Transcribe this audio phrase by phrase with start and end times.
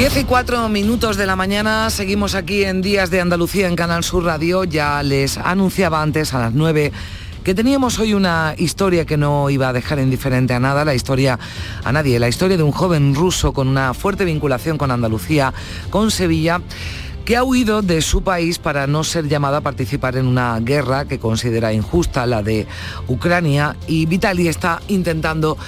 [0.00, 4.02] 10 y 4 minutos de la mañana, seguimos aquí en Días de Andalucía en Canal
[4.02, 4.64] Sur Radio.
[4.64, 6.90] Ya les anunciaba antes a las 9
[7.44, 11.38] que teníamos hoy una historia que no iba a dejar indiferente a nada, la historia
[11.84, 15.52] a nadie, la historia de un joven ruso con una fuerte vinculación con Andalucía,
[15.90, 16.62] con Sevilla
[17.26, 21.04] que ha huido de su país para no ser llamado a participar en una guerra
[21.04, 22.66] que considera injusta, la de
[23.06, 25.58] Ucrania, y Vitali está intentando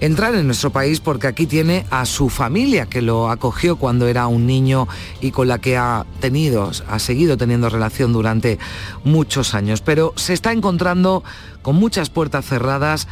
[0.00, 4.26] entrar en nuestro país porque aquí tiene a su familia que lo acogió cuando era
[4.26, 4.88] un niño
[5.20, 8.58] y con la que ha tenido, ha seguido teniendo relación durante
[9.04, 9.80] muchos años.
[9.80, 11.22] Pero se está encontrando
[11.62, 13.08] con muchas puertas cerradas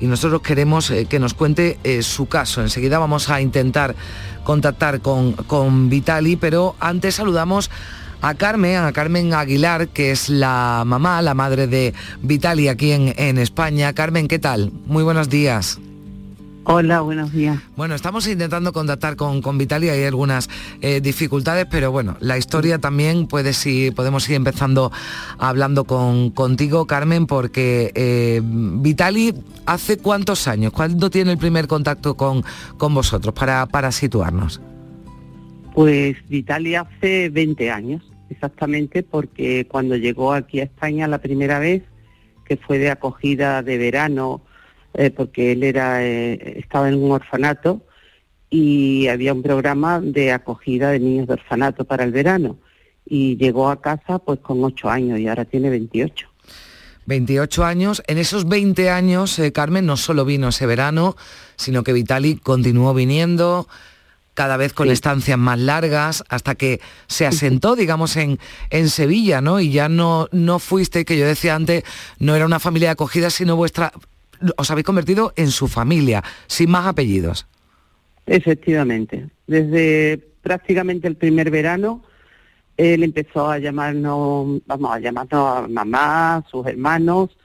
[0.00, 2.60] y nosotros queremos eh, que nos cuente eh, su caso.
[2.60, 3.94] Enseguida vamos a intentar
[4.42, 7.70] contactar con, con Vitali, pero antes saludamos
[8.20, 13.14] a Carmen, a Carmen Aguilar, que es la mamá, la madre de Vitali aquí en,
[13.16, 13.92] en España.
[13.92, 14.72] Carmen, ¿qué tal?
[14.86, 15.78] Muy buenos días.
[16.66, 17.58] Hola, buenos días.
[17.76, 20.48] Bueno, estamos intentando contactar con, con Vitalia, hay algunas
[20.80, 24.90] eh, dificultades, pero bueno, la historia también puede si podemos ir empezando
[25.38, 29.34] hablando con, contigo, Carmen, porque eh, Vitali,
[29.66, 30.72] ¿hace cuántos años?
[30.72, 32.42] ¿Cuándo tiene el primer contacto con,
[32.78, 34.62] con vosotros para, para situarnos?
[35.74, 41.82] Pues Vitali hace 20 años, exactamente, porque cuando llegó aquí a España la primera vez,
[42.46, 44.40] que fue de acogida de verano,
[44.94, 47.82] eh, porque él era eh, estaba en un orfanato
[48.50, 52.58] y había un programa de acogida de niños de orfanato para el verano
[53.04, 56.28] y llegó a casa pues con ocho años y ahora tiene 28.
[57.06, 58.02] 28 años.
[58.06, 61.16] En esos 20 años, eh, Carmen, no solo vino ese verano,
[61.56, 63.68] sino que Vitali continuó viniendo
[64.32, 68.38] cada vez con estancias más largas, hasta que se asentó, digamos, en,
[68.70, 69.60] en Sevilla, ¿no?
[69.60, 71.84] Y ya no, no fuiste, que yo decía antes,
[72.18, 73.92] no era una familia de acogida, sino vuestra
[74.56, 77.46] os habéis convertido en su familia, sin más apellidos.
[78.26, 79.28] Efectivamente.
[79.46, 82.02] Desde prácticamente el primer verano,
[82.76, 87.36] él empezó a llamarnos, vamos, a llamarnos a mamá, sus hermanos,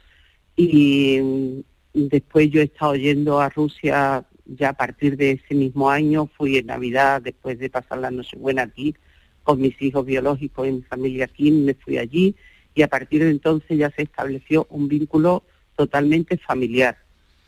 [0.56, 1.64] y
[1.94, 6.58] después yo he estado yendo a Rusia ya a partir de ese mismo año, fui
[6.58, 8.96] en Navidad, después de pasar la Nochebuena aquí,
[9.44, 12.36] con mis hijos biológicos y mi familia aquí, me fui allí,
[12.74, 15.44] y a partir de entonces ya se estableció un vínculo
[15.79, 16.97] totalmente familiar.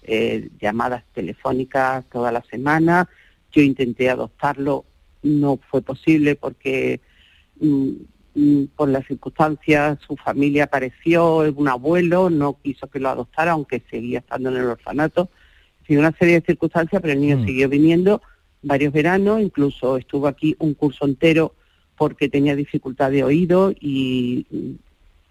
[0.04, 3.10] Eh, llamadas telefónicas toda la semana.
[3.52, 4.86] Yo intenté adoptarlo,
[5.22, 7.02] no fue posible porque
[7.60, 7.90] mm,
[8.36, 13.84] mm, por las circunstancias su familia apareció, un abuelo, no quiso que lo adoptara, aunque
[13.92, 15.30] seguía estando en el orfanato.
[15.86, 17.46] Sin una serie de circunstancias, pero el niño mm.
[17.46, 18.22] siguió viniendo
[18.62, 21.54] varios veranos, incluso estuvo aquí un curso entero
[21.98, 24.48] porque tenía dificultad de oído y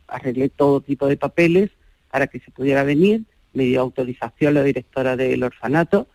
[0.06, 1.70] arreglé todo tipo de papeles
[2.10, 3.22] para que se pudiera venir,
[3.52, 6.08] me dio autorización la directora del orfanato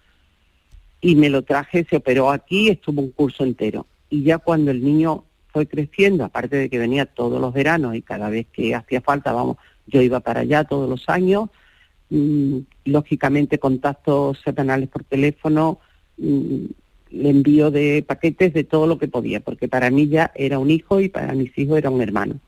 [1.01, 3.85] y me lo traje, se operó aquí, estuvo un curso entero.
[4.09, 8.01] Y ya cuando el niño fue creciendo, aparte de que venía todos los veranos y
[8.01, 9.57] cada vez que hacía falta, vamos,
[9.87, 11.49] yo iba para allá todos los años,
[12.09, 15.79] mm, lógicamente contactos semanales por teléfono,
[16.17, 16.65] mm,
[17.11, 20.71] le envío de paquetes de todo lo que podía, porque para mí ya era un
[20.71, 22.39] hijo y para mis hijos era un hermano.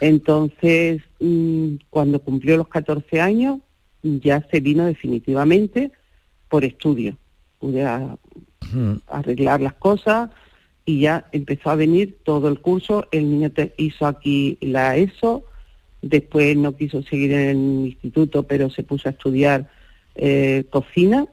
[0.00, 3.60] Entonces, mm, cuando cumplió los 14 años,
[4.02, 5.90] ya se vino definitivamente
[6.48, 7.16] por estudio.
[7.58, 7.84] Pude
[9.06, 10.30] arreglar las cosas
[10.84, 13.06] y ya empezó a venir todo el curso.
[13.10, 15.44] El niño hizo aquí la ESO,
[16.02, 19.68] después no quiso seguir en el instituto, pero se puso a estudiar
[20.14, 21.26] eh, cocina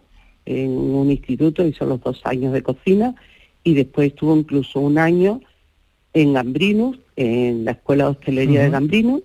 [0.46, 3.16] en un instituto, hizo los dos años de cocina
[3.64, 5.42] y después estuvo incluso un año
[6.14, 9.24] en Gambrinus, en la Escuela de Hostelería de Gambrinus,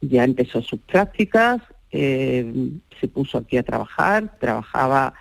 [0.00, 1.60] ya empezó sus prácticas,
[1.90, 2.70] eh,
[3.00, 5.14] se puso aquí a trabajar, trabajaba,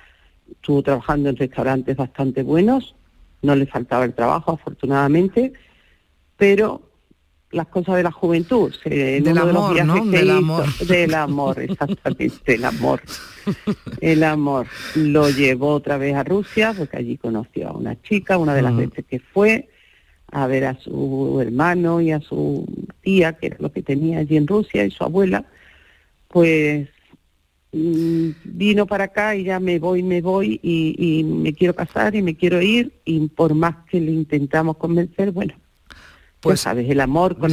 [0.50, 2.96] estuvo trabajando en restaurantes bastante buenos,
[3.42, 5.54] no le faltaba el trabajo afortunadamente,
[6.38, 6.82] pero
[7.52, 10.06] las cosas de la juventud, del amor, ¿no?
[10.06, 10.66] del amor.
[10.88, 13.02] del amor, exactamente, el amor.
[14.02, 18.54] El amor lo llevó otra vez a Rusia, porque allí conoció a una chica, una
[18.56, 19.70] de las veces que fue,
[20.32, 22.66] a ver a su hermano y a su
[23.02, 25.46] tía, que era lo que tenía allí en Rusia, y su abuela,
[26.28, 26.90] pues
[27.72, 32.22] mm, vino para acá y ya me voy, me voy y, me quiero casar y
[32.22, 35.54] me quiero ir y por más que le intentamos convencer, bueno,
[36.42, 37.52] pues sabes, el amor con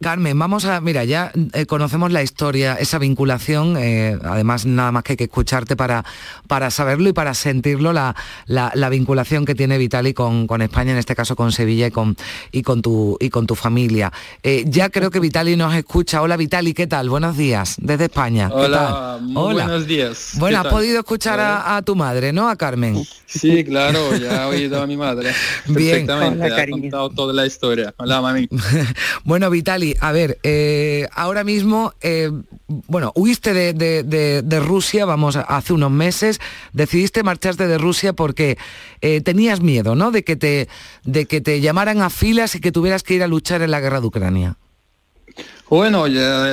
[0.00, 5.02] Carmen, vamos a, mira, ya eh, conocemos la historia, esa vinculación, eh, además nada más
[5.02, 6.04] que hay que escucharte para,
[6.46, 8.14] para saberlo y para sentirlo, la,
[8.46, 12.16] la, vinculación que tiene Vitali con, con, España, en este caso con Sevilla y con,
[12.52, 14.12] y con, tu, y con tu familia.
[14.44, 16.22] Eh, ya creo que Vitali nos escucha.
[16.22, 17.10] Hola Vitali, ¿qué tal?
[17.10, 18.50] Buenos días, desde España.
[18.52, 20.34] Hola, buenos días.
[20.34, 22.48] Bueno, has podido escuchar a, tu madre, ¿no?
[22.48, 23.04] A Carmen.
[23.26, 25.32] Sí, claro, ya he oído a mi madre.
[25.66, 26.06] Bien.
[26.06, 27.92] Perfectamente, ha contado toda la historia.
[27.96, 28.48] Hola, mami.
[29.24, 32.30] bueno, Vitali, a ver, eh, ahora mismo, eh,
[32.66, 36.40] bueno, huiste de, Rusia, vamos, hace unos meses,
[36.72, 38.58] decidiste marcharte de Rusia porque
[39.00, 40.10] eh, tenías miedo, ¿no?
[40.10, 40.68] De que, te,
[41.04, 43.80] de que te llamaran a filas y que tuvieras que ir a luchar en la
[43.80, 44.56] guerra de Ucrania.
[45.68, 46.06] Bueno,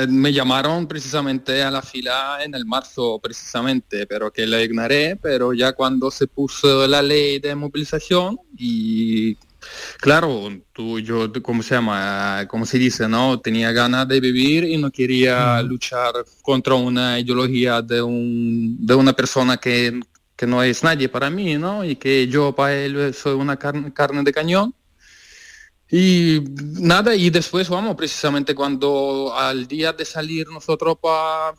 [0.09, 5.53] me llamaron precisamente a la fila en el marzo, precisamente, pero que la ignoré, pero
[5.53, 9.37] ya cuando se puso la ley de movilización y
[9.99, 12.45] Claro, tú, yo, ¿cómo se llama?
[12.47, 13.39] Como se dice, ¿no?
[13.39, 19.13] Tenía ganas de vivir y no quería luchar contra una ideología de, un, de una
[19.13, 19.99] persona que,
[20.35, 21.83] que, no es nadie para mí, ¿no?
[21.83, 24.73] Y que yo para él soy una carne, carne de cañón.
[25.89, 31.53] Y nada, y después vamos, precisamente cuando al día de salir nosotros para,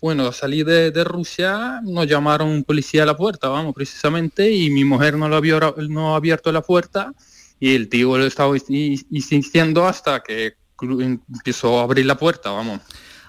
[0.00, 4.70] bueno, salir de, de, Rusia, nos llamaron un policía a la puerta, vamos, precisamente, y
[4.70, 5.58] mi mujer no lo había,
[5.88, 7.12] no ha abierto la puerta
[7.60, 12.80] y el tío lo estaba insistiendo hasta que empezó a abrir la puerta, vamos.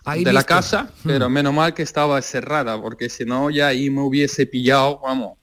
[0.05, 1.33] de la casa, pero hmm.
[1.33, 5.37] menos mal que estaba cerrada, porque si no ya ahí me hubiese pillado, vamos,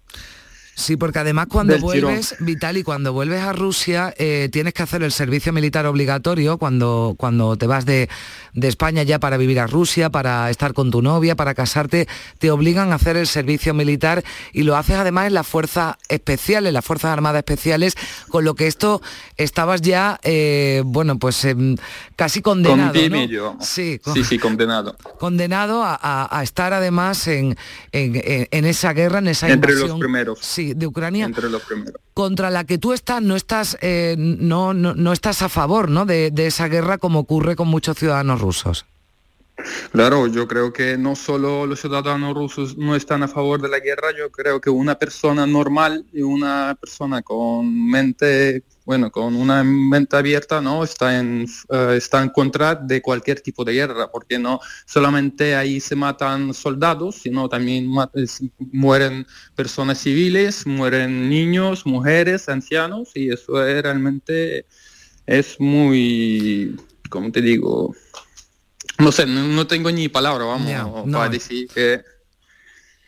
[0.75, 5.13] Sí, porque además cuando vuelves, Vitali, cuando vuelves a Rusia, eh, tienes que hacer el
[5.13, 8.09] servicio militar obligatorio cuando, cuando te vas de,
[8.55, 12.09] España ya para vivir a Rusia, para estar con tu novia, para casarte,
[12.39, 16.73] te obligan a hacer el servicio militar y lo haces además en las fuerzas especiales,
[16.73, 17.95] las Fuerzas Armadas Especiales,
[18.29, 19.03] con lo que esto
[19.37, 21.77] estabas ya, eh, bueno, pues em,
[22.17, 22.95] casi condenado.
[23.61, 24.97] Sí, sí, sí, condenado.
[25.19, 27.57] Condenado a, estar además en,
[27.93, 30.39] en, esa guerra, en esa Entre los primeros
[30.75, 31.31] de Ucrania,
[32.15, 36.07] contra la que tú estás, no estás, eh, no, no, estás a favor ¿no?
[36.07, 38.87] de, de esa guerra como ocurre con muchos ciudadanos rusos.
[39.93, 43.81] Claro, yo creo que no solo los ciudadanos rusos no están a favor de la
[43.81, 49.63] guerra, yo creo que una persona normal y una persona con mente, bueno, con una
[49.63, 50.83] mente abierta, ¿no?
[50.83, 55.81] Está en, eh, está en contra de cualquier tipo de guerra, porque no solamente ahí
[55.81, 57.89] se matan soldados, sino también
[58.59, 64.67] mueren personas civiles, mueren niños, mujeres, ancianos, y eso es, realmente
[65.27, 66.77] es muy,
[67.09, 67.95] como te digo,
[68.99, 72.03] no sé, no, tengo ni palabra, vamos, para decir que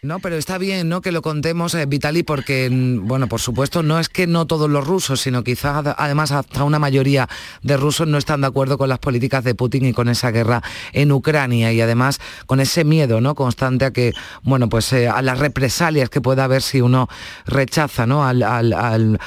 [0.05, 1.01] no, pero está bien, ¿no?
[1.01, 4.69] Que lo contemos, eh, Vitali, porque, mm, bueno, por supuesto, no es que no todos
[4.69, 7.29] los rusos, sino quizás además hasta una mayoría
[7.63, 10.63] de rusos no están de acuerdo con las políticas de Putin y con esa guerra
[10.93, 13.35] en Ucrania y además con ese miedo, ¿no?
[13.35, 14.13] Constante a que,
[14.43, 17.09] bueno, pues eh, a las represalias que pueda haber si uno
[17.47, 18.25] rechaza, ¿no?
[18.25, 19.19] Al,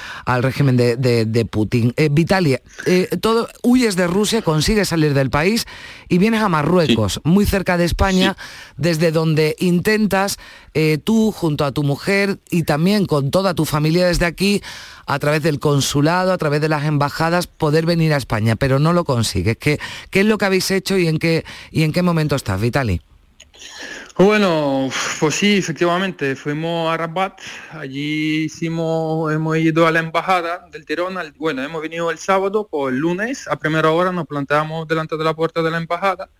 [0.41, 1.93] régimen de, Putin.
[1.97, 2.57] Eh, Vitali,
[3.21, 5.65] todo, huyes de Rusia, consigues salir del país
[6.09, 8.37] y vienes a Marruecos, muy cerca de España,
[8.77, 10.37] desde donde intentas
[10.73, 14.61] eh, tú junto a tu mujer y también con toda tu familia desde aquí,
[15.05, 18.93] a través del consulado, a través de las embajadas, poder venir a España, pero no
[18.93, 19.57] lo consigues.
[19.57, 19.79] ¿Qué,
[20.09, 23.01] qué es lo que habéis hecho y en qué, y en qué momento estás, Vitali?
[24.19, 30.87] Bueno, pues sí, efectivamente, fuimos a Rabat, allí hicimos, hemos ido a la embajada del
[30.87, 35.17] Tirón, bueno, hemos venido el sábado, por el lunes, a primera hora nos planteamos delante
[35.17, 36.31] de la puerta de la embajada,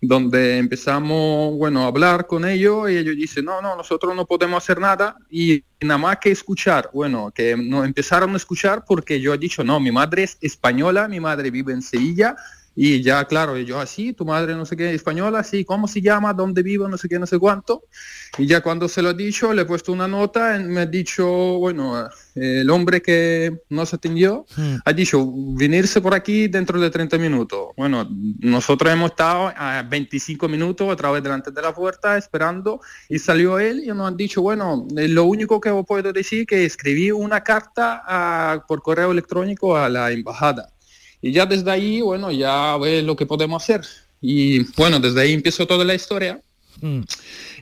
[0.00, 4.64] donde empezamos, bueno, a hablar con ellos y ellos dicen, no, no, nosotros no podemos
[4.64, 9.32] hacer nada y nada más que escuchar, bueno, que no empezaron a escuchar porque yo
[9.34, 12.34] he dicho, no, mi madre es española, mi madre vive en Sevilla,
[12.82, 16.32] y ya, claro, yo así, tu madre no sé qué, española, sí, ¿cómo se llama?
[16.32, 16.88] ¿Dónde vivo?
[16.88, 17.82] No sé qué, no sé cuánto.
[18.38, 21.28] Y ya cuando se lo he dicho, le he puesto una nota, me ha dicho,
[21.58, 24.76] bueno, el hombre que nos atendió, hmm.
[24.82, 27.68] ha dicho, venirse por aquí dentro de 30 minutos.
[27.76, 28.08] Bueno,
[28.38, 33.58] nosotros hemos estado a 25 minutos otra vez delante de la puerta esperando y salió
[33.58, 37.10] él y nos han dicho, bueno, eh, lo único que os puedo decir que escribí
[37.10, 40.70] una carta por correo electrónico a la embajada
[41.22, 43.82] y ya desde ahí, bueno, ya ve lo que podemos hacer.
[44.20, 46.40] Y bueno, desde ahí empezó toda la historia.
[46.80, 47.00] Mm.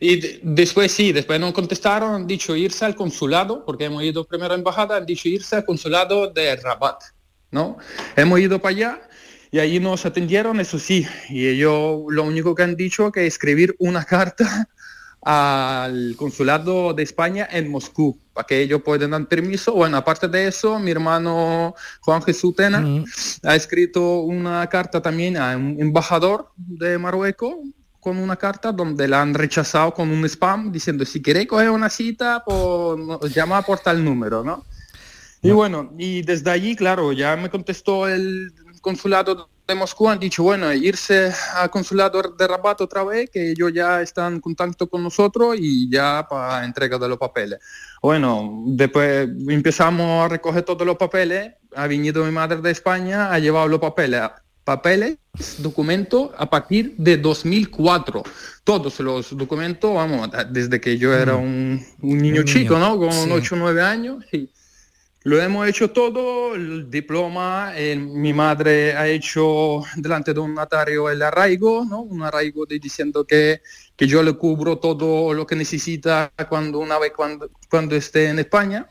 [0.00, 4.54] Y después sí, después nos contestaron, han dicho irse al consulado, porque hemos ido primero
[4.54, 7.02] a embajada, han dicho irse al consulado de Rabat,
[7.50, 7.78] ¿no?
[8.16, 9.08] Hemos ido para allá
[9.50, 13.74] y ahí nos atendieron, eso sí, y ellos lo único que han dicho que escribir
[13.78, 14.68] una carta
[15.22, 19.72] al consulado de España en Moscú, para que ellos puedan dar permiso.
[19.72, 22.84] Bueno, aparte de eso, mi hermano Juan Jesús Tena
[23.42, 27.54] ha escrito una carta también a un embajador de Marruecos
[28.00, 31.90] con una carta donde la han rechazado con un spam diciendo si queréis coger una
[31.90, 34.64] cita, pues llama por tal número, ¿no?
[35.42, 40.42] Y bueno, y desde allí, claro, ya me contestó el consulado de Moscú, han dicho,
[40.42, 45.02] bueno, irse al consulado de Rabat otra vez, que ellos ya están en contacto con
[45.02, 47.58] nosotros y ya para entrega de los papeles.
[48.02, 53.38] Bueno, después empezamos a recoger todos los papeles, ha venido mi madre de España, ha
[53.38, 54.22] llevado los papeles,
[54.64, 55.18] papeles,
[55.58, 58.22] documentos a partir de 2004.
[58.64, 61.40] Todos los documentos, vamos, desde que yo era mm.
[61.40, 62.96] un, niño chico, ¿no?
[62.96, 64.24] Con 8 o 9 años.
[64.32, 64.48] Y,
[65.28, 71.20] lo hemos hecho todo, el diploma, mi madre ha hecho delante de un notario el
[71.20, 72.00] arraigo, ¿no?
[72.00, 73.60] Un arraigo diciendo que,
[73.94, 78.38] que yo le cubro todo lo que necesita cuando una vez cuando, cuando esté en
[78.38, 78.88] España.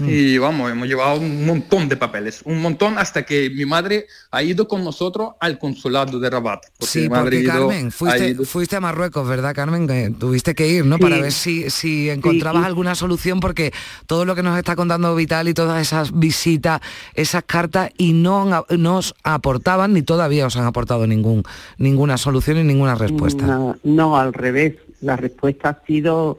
[0.00, 0.08] Mm.
[0.08, 4.42] Y vamos, hemos llevado un montón de papeles, un montón hasta que mi madre ha
[4.42, 6.64] ido con nosotros al consulado de Rabat.
[6.80, 10.16] sí, porque Carmen, fuiste, a Marruecos, ¿verdad, Carmen?
[10.18, 10.98] tuviste que ir, ¿no?
[10.98, 13.72] Para ver si, si encontrabas alguna solución, porque
[14.06, 16.80] todo lo que nos está contando Vital y todas esas visitas,
[17.14, 21.42] esas cartas, y no nos aportaban, ni todavía os han aportado ningún,
[21.78, 23.46] ninguna solución y ninguna respuesta.
[23.46, 24.74] No, no, al revés.
[25.00, 26.38] La respuesta ha sido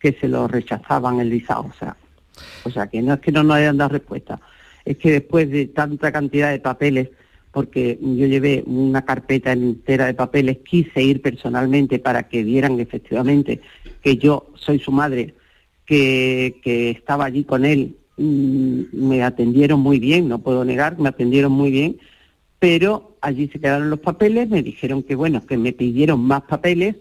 [0.00, 1.96] que se lo rechazaban el visado, o sea,
[2.64, 4.40] o sea, que no es que no nos hayan dado respuesta,
[4.84, 7.08] es que después de tanta cantidad de papeles,
[7.52, 13.60] porque yo llevé una carpeta entera de papeles, quise ir personalmente para que vieran efectivamente
[14.02, 15.34] que yo soy su madre,
[15.84, 21.08] que, que estaba allí con él, mm, me atendieron muy bien, no puedo negar, me
[21.08, 21.98] atendieron muy bien,
[22.58, 26.96] pero allí se quedaron los papeles, me dijeron que bueno, que me pidieron más papeles,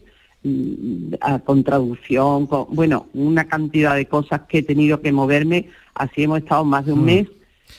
[1.46, 5.70] con traducción, con, bueno, una cantidad de cosas que he tenido que moverme.
[5.94, 7.06] Así hemos estado más de un mm.
[7.06, 7.28] mes,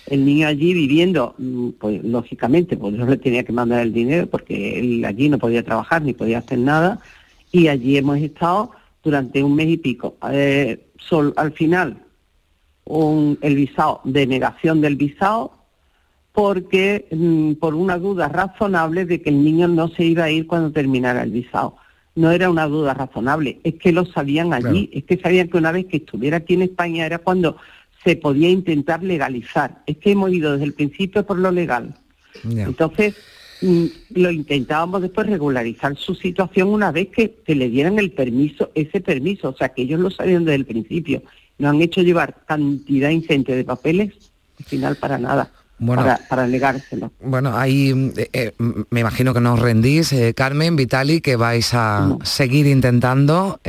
[0.06, 4.26] el niño allí viviendo, mm, pues lógicamente, pues yo le tenía que mandar el dinero
[4.26, 7.00] porque él allí no podía trabajar ni podía hacer nada.
[7.52, 8.72] Y allí hemos estado
[9.02, 10.16] durante un mes y pico.
[10.30, 12.02] Eh, sol, al final,
[12.84, 15.52] un, el visado, denegación del visado,
[16.32, 20.46] porque mm, por una duda razonable de que el niño no se iba a ir
[20.46, 21.76] cuando terminara el visado
[22.18, 25.70] no era una duda razonable, es que lo sabían allí, es que sabían que una
[25.70, 27.56] vez que estuviera aquí en España era cuando
[28.04, 29.82] se podía intentar legalizar.
[29.87, 31.94] Es que hemos ido desde el principio por lo legal.
[32.44, 33.14] Entonces,
[33.62, 33.84] mm,
[34.14, 39.00] lo intentábamos después regularizar su situación una vez que, que, le dieran el permiso, ese
[39.00, 41.22] permiso, o sea, que ellos lo sabían desde el principio.
[41.58, 44.12] Nos han hecho llevar cantidad ingente de papeles,
[44.58, 47.12] al final para nada bueno, para, negárselo.
[47.20, 48.52] Bueno, ahí eh, eh,
[48.90, 53.61] me imagino que no os rendís, eh, Carmen, Vitali, que vais a seguir intentando.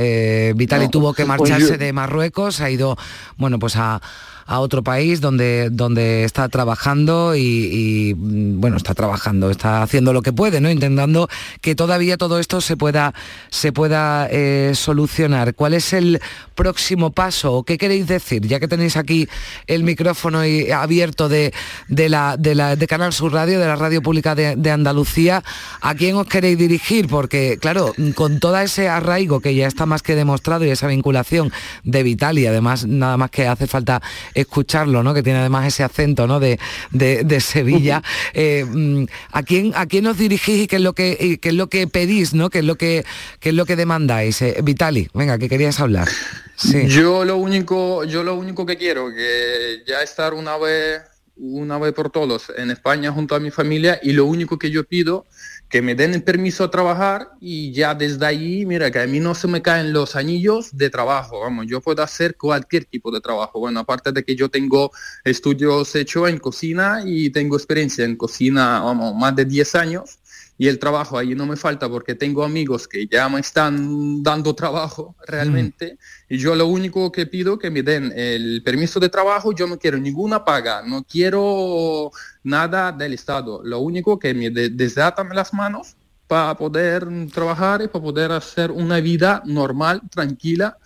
[0.56, 2.98] Vitali tuvo que pues marcharse de Marruecos, ha ido,
[3.38, 4.02] bueno, pues a
[4.50, 10.24] a otro país donde, donde está trabajando y, mm, bueno, está trabajando, está haciendo lo
[10.24, 10.72] que puede, ¿no?
[10.72, 11.30] Intentando
[11.62, 13.14] que todavía todo esto se pueda,
[13.52, 15.54] se pueda eh, solucionar.
[15.54, 16.20] ¿Cuál es el
[16.56, 18.48] próximo paso qué queréis decir?
[18.48, 19.30] Ya que tenéis aquí
[19.68, 20.40] el micrófono
[20.76, 21.54] abierto de,
[21.88, 25.44] de, la, de, la, de Canal Sur Radio, de la Radio Pública de, de Andalucía,
[25.80, 27.08] ¿a quién os queréis dirigir?
[27.08, 31.52] Porque, claro, con todo ese arraigo que ya está más que demostrado y esa vinculación
[31.84, 34.02] de Vital y además nada más que hace falta
[34.42, 35.14] escucharlo, ¿no?
[35.14, 36.40] Que tiene además ese acento, ¿no?
[36.40, 36.60] De,
[36.92, 38.04] de, Sevilla.
[38.34, 41.56] Eh, mm, ¿a, quién, ¿A quién os dirigís y qué es lo que, qué es
[41.56, 42.50] lo que pedís, ¿no?
[42.50, 43.06] ¿Qué es lo que,
[43.40, 44.42] qué es lo que demandáis?
[44.42, 46.08] Eh, Vitali, venga, que querías hablar.
[46.56, 46.88] Sí.
[46.88, 51.02] Yo lo único, yo lo único que quiero, que ya estar una vez,
[51.38, 54.84] una vez por todos en España junto a mi familia y lo único que yo
[54.84, 55.26] pido
[55.70, 59.20] que me den el permiso a trabajar y ya desde ahí, mira, que a mí
[59.20, 63.22] no se me caen los anillos de trabajo, vamos, yo puedo hacer cualquier tipo de
[63.22, 63.60] trabajo.
[63.60, 64.92] Bueno, aparte de que yo tengo
[65.24, 70.18] estudios hechos en cocina y tengo experiencia en cocina, vamos, más de 10 años,
[70.60, 74.54] y el trabajo ahí no me falta porque tengo amigos que ya me están dando
[74.54, 75.98] trabajo realmente
[76.28, 79.80] y yo lo único que pido que me den el permiso de trabajo, yo no
[79.80, 82.12] quiero ninguna paga, no quiero
[82.44, 85.96] nada del Estado, lo único que me de desatan las manos
[86.28, 90.78] para poder trabajar y para poder hacer una vida normal, tranquila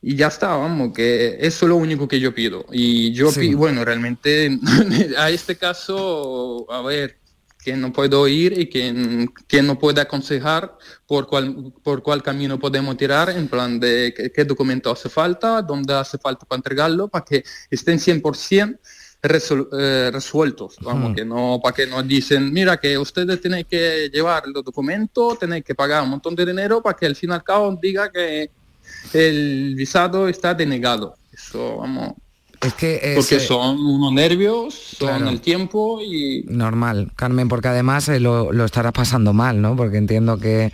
[0.00, 2.66] y ya está, vamos, que eso es lo único que yo pido.
[2.70, 4.56] Y yo, pido, bueno, realmente
[5.18, 7.23] a este caso, a ver,
[7.64, 12.58] que no puedo ir y que, que no puede aconsejar por cuál, por cuál camino
[12.58, 17.24] podemos tirar, en plan de qué, documento hace falta, dónde hace falta para entregarlo, para
[17.24, 18.78] que estén 100%
[19.22, 24.46] eh, resueltos, vamos, que no, para que nos dicen, mira que ustedes tienen que llevar
[24.46, 27.42] los documentos, tienen que pagar un montón de dinero para que al fin y al
[27.42, 28.50] cabo diga que
[29.14, 31.14] el visado está denegado.
[31.32, 32.12] Eso, vamos,
[32.72, 36.44] que porque son unos nervios, son el tiempo y...
[36.48, 39.76] Normal, Carmen, porque además eh, lo, estarás pasando mal, ¿no?
[39.76, 40.72] Porque entiendo que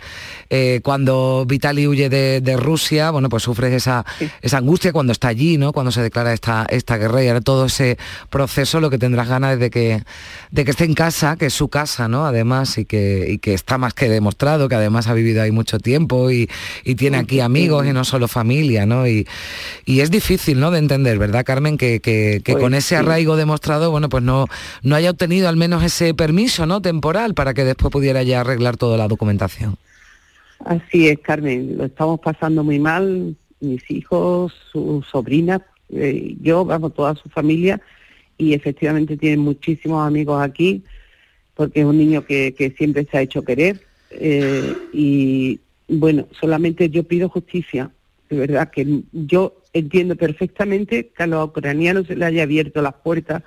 [0.49, 4.05] eh, cuando Vitali huye de, Rusia, bueno, pues sufres esa,
[4.41, 5.73] esa angustia cuando está allí, ¿no?
[5.73, 7.97] Cuando se declara esta, esta guerra y ahora todo ese
[8.29, 10.03] proceso lo que tendrás ganas de que,
[10.51, 12.25] de que esté en casa, que es su casa, ¿no?
[12.25, 15.79] Además, y que, y que está más que demostrado, que además ha vivido ahí mucho
[15.79, 16.49] tiempo y,
[16.97, 19.07] tiene aquí amigos y no solo familia, ¿no?
[19.07, 19.25] Y,
[19.85, 20.69] y es difícil, ¿no?
[20.69, 21.77] De entender, ¿verdad, Carmen?
[21.81, 24.45] Que, pues con ese arraigo demostrado, bueno, pues no,
[24.83, 26.81] no haya obtenido al menos ese permiso ¿no?
[26.81, 29.77] temporal para que después pudiera ya arreglar toda la documentación.
[30.65, 36.93] Así es, Carmen, lo estamos pasando muy mal, mis hijos, sus sobrinas, eh, yo, vamos,
[36.93, 37.81] toda su familia,
[38.37, 40.83] y efectivamente tiene muchísimos amigos aquí,
[41.55, 46.89] porque es un niño que, que siempre se ha hecho querer, eh, y bueno, solamente
[46.89, 47.89] yo pido justicia,
[48.31, 52.93] de verdad que yo entiendo perfectamente que a los ucranianos se les haya abierto las
[52.93, 53.43] puertas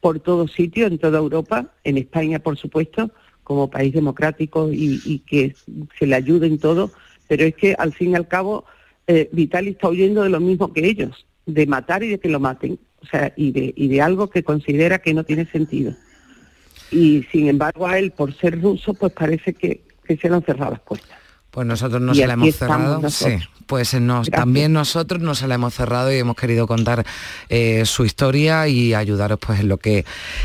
[0.00, 3.12] por todos sitios, en toda Europa, en España, por supuesto,
[3.44, 5.54] como país democrático y, que
[5.96, 6.90] se le ayude en todo,
[7.28, 8.64] pero es que al fin y al cabo
[9.06, 12.40] eh, Vitali está huyendo de lo mismo que ellos, de matar y de que lo
[12.40, 15.94] maten, o sea, y de, y de algo que considera que no tiene sentido.
[16.90, 20.44] Y sin embargo a él, por ser ruso, pues parece que, que se le han
[20.44, 21.16] cerrado las puertas.
[21.52, 23.08] Pues nosotros no se la hemos cerrado.
[23.08, 27.04] Sí, pues nos, también nosotros nos la hemos cerrado y hemos querido contar
[27.48, 30.04] eh, su historia y ayudaros pues en lo que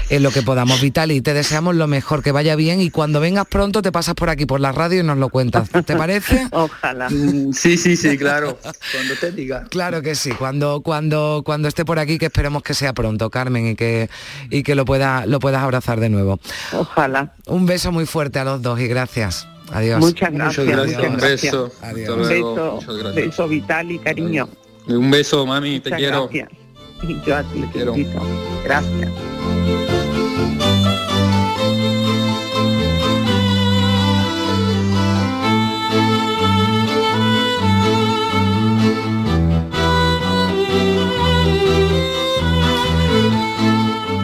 [0.10, 0.82] en lo que podamos.
[0.82, 4.16] Vital y te deseamos lo mejor, que vaya bien y cuando vengas pronto te pasas
[4.16, 5.70] por aquí por la radio y nos lo cuentas.
[5.70, 6.48] ¿Te parece?
[6.52, 7.10] Ojalá.
[7.10, 8.60] Mm, sí, sí, sí, claro.
[8.92, 9.66] Cuando te diga.
[9.70, 10.32] Claro que sí.
[10.32, 14.10] Cuando cuando cuando esté por aquí que esperemos que sea pronto, Carmen, y que
[14.50, 16.40] y que lo pueda lo puedas abrazar de nuevo.
[16.74, 17.34] Ojalá.
[17.46, 19.51] Un beso muy fuerte a los dos y gracias.
[19.72, 20.00] Adiós.
[20.00, 20.68] Muchas gracias.
[20.68, 21.72] Un beso.
[21.82, 22.80] Un beso,
[23.16, 24.50] beso vital y cariño.
[24.88, 26.30] Un beso, mami, te quiero.
[26.32, 27.96] Y yo a ti te quiero.
[28.64, 29.10] Gracias.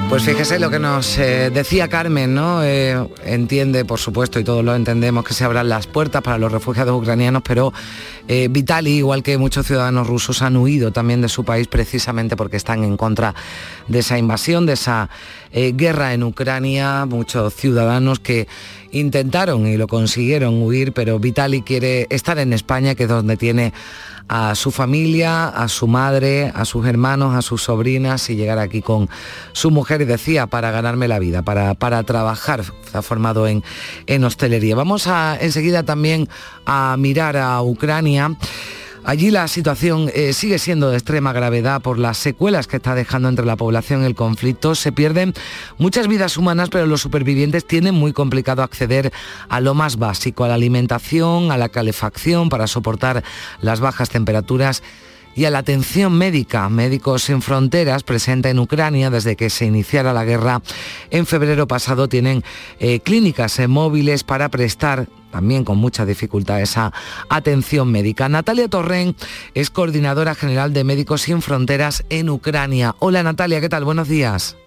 [0.09, 2.63] Pues fíjese lo que nos eh, decía Carmen, ¿no?
[2.63, 6.49] Eh, entiende, por supuesto, y todos lo entendemos, que se abran las puertas para los
[6.49, 7.73] refugiados ucranianos, pero
[8.29, 12.55] eh, Vitali, igual que muchos ciudadanos rusos, han huido también de su país precisamente porque
[12.55, 13.35] están en contra
[13.89, 15.09] de esa invasión, de esa
[15.51, 17.05] guerra en Ucrania.
[17.05, 18.47] Muchos ciudadanos que
[18.99, 23.73] intentaron y lo consiguieron huir, pero Vitali quiere estar en España, que es donde tiene
[24.27, 28.81] a su familia, a su madre, a sus hermanos, a sus sobrinas y llegar aquí
[28.81, 29.09] con
[29.53, 33.63] su mujer y decía para ganarme la vida, para, para trabajar, ha formado en,
[34.05, 34.75] en hostelería.
[34.75, 36.27] Vamos a enseguida también
[36.65, 38.35] a mirar a Ucrania.
[39.07, 43.29] Allí la situación eh, sigue siendo de extrema gravedad por las secuelas que está dejando
[43.29, 44.75] entre la población el conflicto.
[44.75, 45.33] Se pierden
[45.77, 49.13] muchas vidas humanas, pero los supervivientes tienen muy complicado acceder
[49.47, 53.23] a lo más básico, a la alimentación, a la calefacción para soportar
[53.61, 54.83] las bajas temperaturas
[55.37, 56.67] y a la atención médica.
[56.67, 60.61] Médicos Sin Fronteras, presente en Ucrania desde que se iniciara la guerra
[61.11, 62.43] en febrero pasado, tienen
[62.79, 66.91] eh, clínicas eh, móviles para prestar también con mucha dificultad esa
[67.29, 68.27] atención médica.
[68.27, 69.15] Natalia Torren
[69.53, 72.95] es coordinadora general de Médicos Sin Fronteras en Ucrania.
[72.97, 73.83] Hola Natalia, ¿qué tal?
[73.83, 74.57] Buenos días.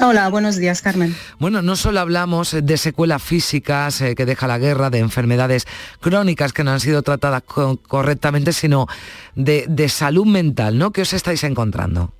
[0.00, 1.16] Hola, buenos días, Carmen.
[1.38, 5.66] Bueno, no solo hablamos de secuelas físicas eh, que deja la guerra, de enfermedades
[6.00, 8.86] crónicas que no han sido tratadas correctamente, sino
[9.34, 10.92] de, salud mental, ¿no?
[10.92, 12.12] ¿Qué os estáis encontrando?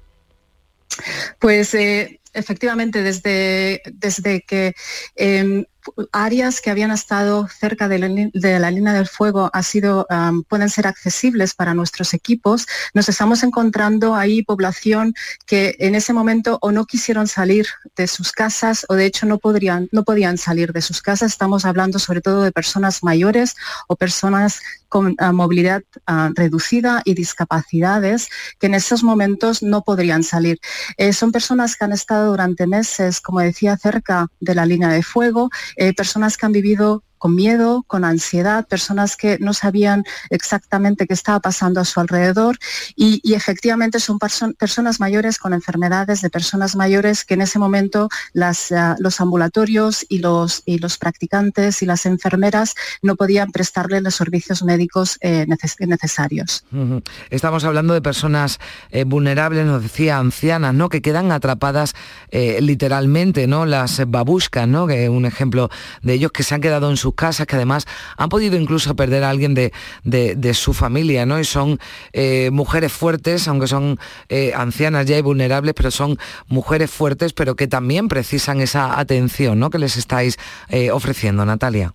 [1.39, 4.75] Pues eh, efectivamente, desde, desde que
[5.15, 5.67] em,
[6.13, 10.07] áreas que habían estado cerca de la, línea del fuego ha sido,
[10.49, 15.15] pueden ser accesibles para nuestros equipos, nos estamos encontrando ahí población
[15.47, 19.39] que en ese momento o no quisieron salir de sus casas o de hecho no,
[19.39, 21.33] podrían, no podían salir de sus casas.
[21.33, 23.55] Estamos hablando sobre todo de personas mayores
[23.89, 30.23] o personas con ah, movilidad ah, reducida y discapacidades que en esos momentos no podrían
[30.23, 30.59] salir.
[30.97, 35.03] Eh, son personas que han estado durante meses, como decía, cerca de la línea de
[35.03, 41.07] fuego, eh, personas que han vivido con miedo, con ansiedad, personas que no sabían exactamente
[41.07, 42.59] qué estaba pasando a su alrededor
[42.95, 48.71] y, efectivamente son personas mayores con enfermedades de personas mayores que en ese momento las,
[48.71, 54.15] eh, los ambulatorios y los, y los practicantes y las enfermeras no podían prestarle los
[54.15, 55.47] servicios médicos eh,
[55.81, 56.65] necesarios.
[57.31, 58.59] Estamos hablando de personas
[58.91, 60.89] eh, vulnerables, nos decía ancianas, ¿no?
[60.89, 61.95] que quedan atrapadas
[62.61, 63.67] literalmente, ¿no?
[63.67, 64.87] las babushkas, ¿no?
[64.87, 65.71] que un ejemplo
[66.03, 69.25] de ellos que se han quedado en sus casas, que además han podido incluso perder
[69.25, 69.73] a alguien de,
[70.05, 71.39] de, su familia, ¿no?
[71.39, 71.79] y son
[72.51, 73.99] mujeres fuertes, aunque son
[74.55, 79.71] ancianas ya y vulnerables, pero son mujeres fuertes, pero que también precisan esa atención ¿no?
[79.71, 80.39] que les estáis
[80.69, 81.95] eh, ofreciendo, Natalia.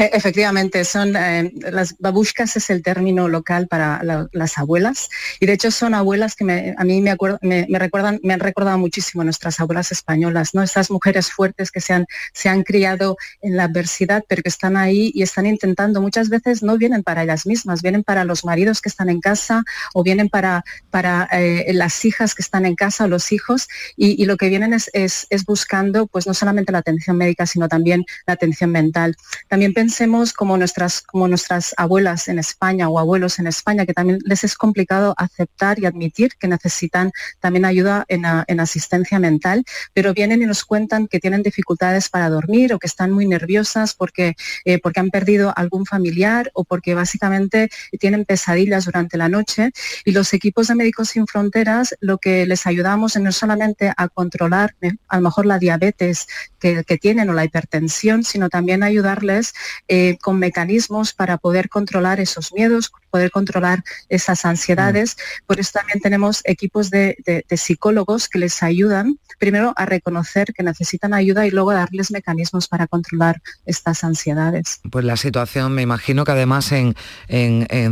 [0.00, 4.00] E, efectivamente, son eh, las babushkas es el término local para
[4.32, 5.10] las abuelas
[5.40, 9.60] y de hecho son abuelas que a mí me, recuerdan, me han recordado muchísimo nuestras
[9.60, 10.62] abuelas españolas, ¿no?
[10.62, 14.78] Estas mujeres fuertes que se han, se han criado en la adversidad, pero que están
[14.78, 18.80] ahí y están intentando, muchas veces no vienen para ellas mismas, vienen para los maridos
[18.80, 23.04] que están en casa o vienen para, para eh, las hijas que están en casa
[23.04, 27.18] o los hijos y, lo que vienen es, es, buscando pues no solamente la atención
[27.18, 29.14] médica, sino también la atención mental.
[29.48, 34.20] También pensemos como nuestras, como nuestras abuelas en España o abuelos en España, que también
[34.24, 38.24] les es complicado aceptar y admitir que necesitan también ayuda en,
[38.60, 43.10] asistencia mental, pero vienen y nos cuentan que tienen dificultades para dormir o que están
[43.10, 49.16] muy nerviosas porque, eh, porque han perdido algún familiar o porque básicamente tienen pesadillas durante
[49.16, 49.72] la noche.
[50.04, 54.08] Y los equipos de Médicos Sin Fronteras lo que les ayudamos es no solamente a
[54.08, 56.28] controlar eh, a lo mejor la diabetes
[56.60, 59.52] que, que tienen o la hipertensión, sino también ayudarles
[59.88, 65.16] eh, con mecanismos para poder controlar esos miedos, poder controlar esas ansiedades.
[65.46, 67.16] Por eso también tenemos equipos de,
[67.50, 72.86] psicólogos que les ayudan primero a reconocer que necesitan ayuda y luego darles mecanismos para
[72.86, 74.80] controlar estas ansiedades.
[74.90, 76.94] Pues la situación, me imagino que además en,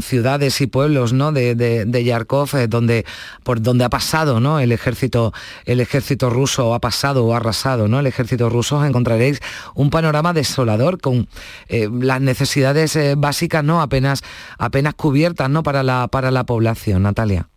[0.02, 1.32] ciudades y pueblos ¿no?
[1.32, 3.04] de, de, Yarkov, eh, donde,
[3.42, 4.60] por donde ha pasado ¿no?
[4.60, 5.32] el, ejército,
[5.64, 7.98] el ejército ruso, ha pasado o ha arrasado ¿no?
[8.00, 9.40] el ejército ruso, encontraréis
[9.74, 11.28] un panorama desolador con
[11.68, 14.22] eh, las necesidades eh, básicas no apenas,
[14.58, 15.62] apenas cubiertas ¿no?
[15.62, 17.48] para, la, para la población, Natalia.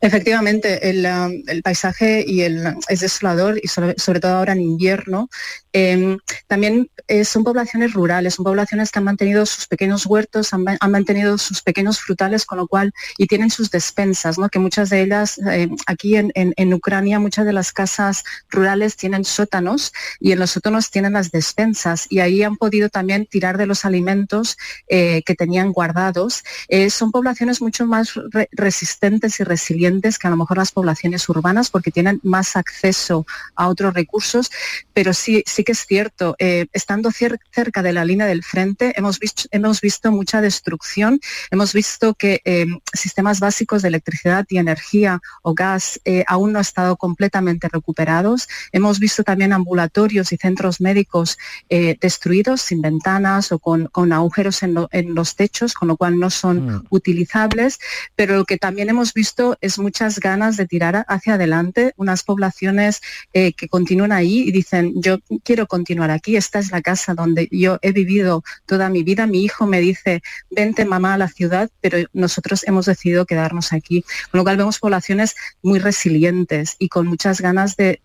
[0.00, 5.28] Efectivamente, el, um, paisaje y el, es desolador y sobre, todo ahora en invierno.
[5.72, 10.64] Em, también eh, son poblaciones rurales, son poblaciones que han mantenido sus pequeños huertos, han,
[10.88, 14.48] mantenido sus pequeños frutales, con lo cual, y tienen sus despensas, ¿no?
[14.48, 19.92] que muchas de ellas, eh, aquí en, Ucrania, muchas de las casas rurales tienen sótanos
[20.20, 23.84] y en los sótanos tienen las despensas y ahí han podido también tirar de los
[23.84, 24.56] alimentos
[24.88, 26.44] eh, que tenían guardados.
[26.90, 28.14] son poblaciones mucho más
[28.52, 29.87] resistentes y resilientes
[30.18, 34.50] que a lo mejor las poblaciones urbanas porque tienen más acceso a otros recursos,
[34.92, 39.18] pero sí, sí que es cierto, eh, estando cerca de la línea del frente hemos
[39.18, 41.20] visto, hemos visto mucha destrucción,
[41.50, 46.58] hemos visto que eh, sistemas básicos de electricidad y energía o gas eh, aún no
[46.58, 53.58] han estado completamente recuperados, hemos visto también ambulatorios y centros médicos destruidos sin ventanas o
[53.58, 54.74] con, agujeros en,
[55.14, 56.86] los techos, con lo cual no son mm.
[56.90, 57.78] utilizables,
[58.16, 63.00] pero lo que también hemos visto es muchas ganas de tirar hacia adelante, unas poblaciones
[63.32, 67.48] eh, que continúan ahí y dicen, yo quiero continuar aquí, esta es la casa donde
[67.50, 71.70] yo he vivido toda mi vida, mi hijo me dice, vente mamá a la ciudad,
[71.80, 74.04] pero nosotros hemos decidido quedarnos aquí.
[74.30, 78.00] Con lo cual vemos poblaciones muy resilientes y con muchas ganas de,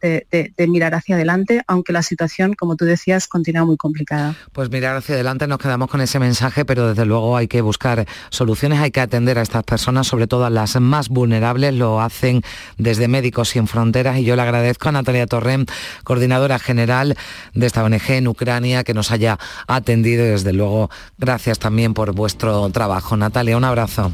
[0.67, 4.35] mirar hacia adelante, aunque la situación, como tú decías, continúa muy complicada.
[4.51, 8.07] Pues mirar hacia adelante, nos quedamos con ese mensaje, pero desde luego hay que buscar
[8.29, 12.41] soluciones, hay que atender a estas personas, sobre todo a las más vulnerables lo hacen
[12.77, 15.65] desde Médicos Sin Fronteras y yo le agradezco a Natalia Torrem,
[16.03, 17.15] coordinadora general
[17.53, 22.13] de esta ONG en Ucrania, que nos haya atendido y desde luego gracias también por
[22.13, 23.17] vuestro trabajo.
[23.17, 24.11] Natalia, un abrazo.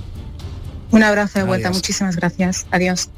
[0.92, 2.66] Un abrazo de vuelta, muchísimas gracias.
[2.72, 3.10] Adiós.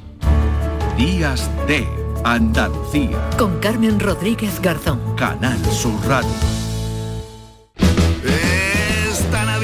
[0.98, 1.88] Días de
[2.24, 3.18] Andalucía.
[3.38, 5.00] Con Carmen Rodríguez Garzón.
[5.16, 6.71] Canal Sur Radio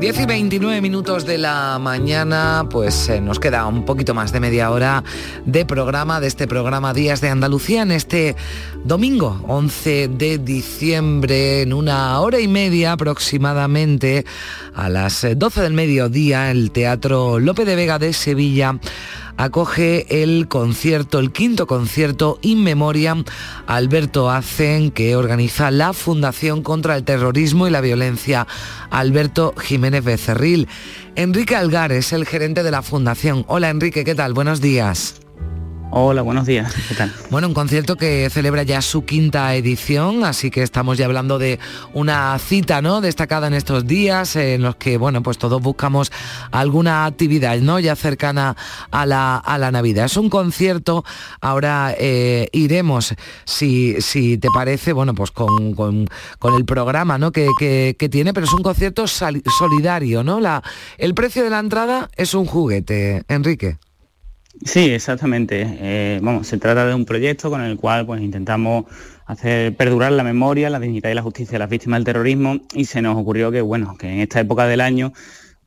[0.00, 4.38] 10 y 29 minutos de la mañana, pues eh, nos queda un poquito más de
[4.38, 5.02] media hora
[5.44, 8.36] de programa, de este programa Días de Andalucía, en este
[8.84, 14.24] domingo 11 de diciembre, en una hora y media aproximadamente,
[14.72, 18.78] a las 12 del mediodía, el Teatro Lope de Vega de Sevilla
[19.38, 23.24] acoge el concierto, el quinto concierto In Memoriam
[23.66, 28.46] Alberto Hacen que organiza la Fundación contra el Terrorismo y la Violencia
[28.90, 30.68] Alberto Jiménez Becerril.
[31.14, 33.44] Enrique Algar es el gerente de la Fundación.
[33.48, 34.34] Hola Enrique, ¿qué tal?
[34.34, 35.20] Buenos días.
[35.90, 36.74] Hola, buenos días.
[36.86, 37.10] ¿Qué tal?
[37.30, 41.58] Bueno, un concierto que celebra ya su quinta edición, así que estamos ya hablando de
[41.94, 43.00] una cita, ¿no?
[43.00, 46.12] Destacada en estos días, en los que, bueno, pues todos buscamos
[46.50, 47.80] alguna actividad, ¿no?
[47.80, 48.54] Ya cercana
[48.90, 50.04] a la, a la Navidad.
[50.04, 51.06] Es un concierto,
[51.40, 53.14] ahora eh, iremos,
[53.46, 56.06] si, si te parece, bueno, pues con,
[56.54, 57.32] el programa, ¿no?
[57.32, 60.38] Que, que, tiene, pero es un concierto solidario, ¿no?
[60.38, 60.62] La,
[60.98, 63.78] el precio de la entrada es un juguete, Enrique.
[64.64, 65.64] Sí, exactamente.
[65.80, 68.86] Eh, se trata de un proyecto con el cual pues, intentamos
[69.26, 72.84] hacer perdurar la memoria, la dignidad y la justicia de las víctimas del terrorismo y
[72.86, 75.12] se nos ocurrió que, bueno, que en esta época del año,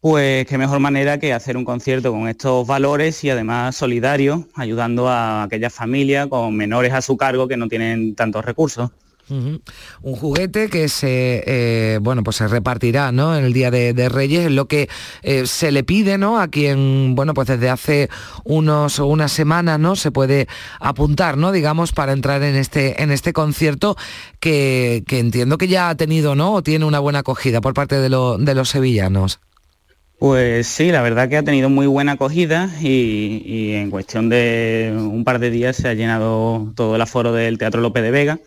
[0.01, 5.07] pues qué mejor manera que hacer un concierto con estos valores y además solidario, ayudando
[5.07, 8.91] a aquellas familias con menores a su cargo que no tienen tantos recursos.
[9.29, 13.37] Un juguete que se eh, bueno pues se repartirá ¿no?
[13.37, 14.89] en el día de, Reyes, es lo que
[15.23, 16.39] eh, se le pide ¿no?
[16.39, 18.09] a quien bueno pues desde hace
[18.43, 19.95] unos o unas semanas ¿no?
[19.95, 20.47] se puede
[20.79, 21.51] apuntar, ¿no?
[21.51, 23.95] digamos, para entrar en este, en este concierto
[24.39, 26.53] que, entiendo que ya ha tenido ¿no?
[26.53, 29.39] o tiene una buena acogida por parte de, de los sevillanos.
[30.21, 34.93] Pues sí, la verdad que ha tenido muy buena acogida y, y, en cuestión de
[34.95, 38.39] un par de días se ha llenado todo el aforo del Teatro López de Vega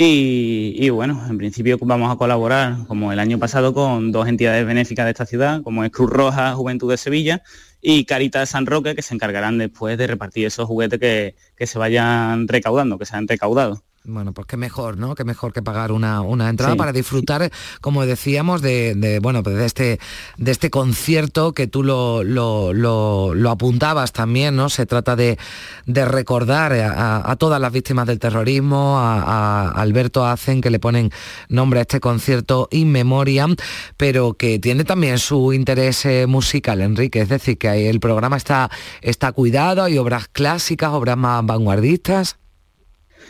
[0.00, 5.04] y, bueno, en principio vamos a colaborar, como el año pasado, con dos entidades benéficas
[5.06, 7.42] de esta ciudad, como es Cruz Roja Juventud de Sevilla
[7.80, 11.80] y Caritas San Roque, que se encargarán después de repartir esos juguetes que, que se
[11.80, 13.82] vayan recaudando, que se han recaudado.
[14.10, 15.14] Bueno, pues qué mejor, ¿no?
[15.14, 17.50] Qué mejor que pagar una, entrada para disfrutar,
[17.82, 20.00] como decíamos, de, bueno, pues de este,
[20.38, 24.70] de este concierto que tú lo, lo, apuntabas también, ¿no?
[24.70, 25.36] Se trata de,
[25.86, 31.10] recordar a, todas las víctimas del terrorismo, a, Alberto Hacen, que le ponen
[31.50, 33.56] nombre a este concierto In Memoriam,
[33.98, 37.20] pero que tiene también su interés eh, musical, Enrique.
[37.20, 38.70] Es decir, que el programa está,
[39.02, 42.38] está cuidado, hay obras clásicas, obras más vanguardistas.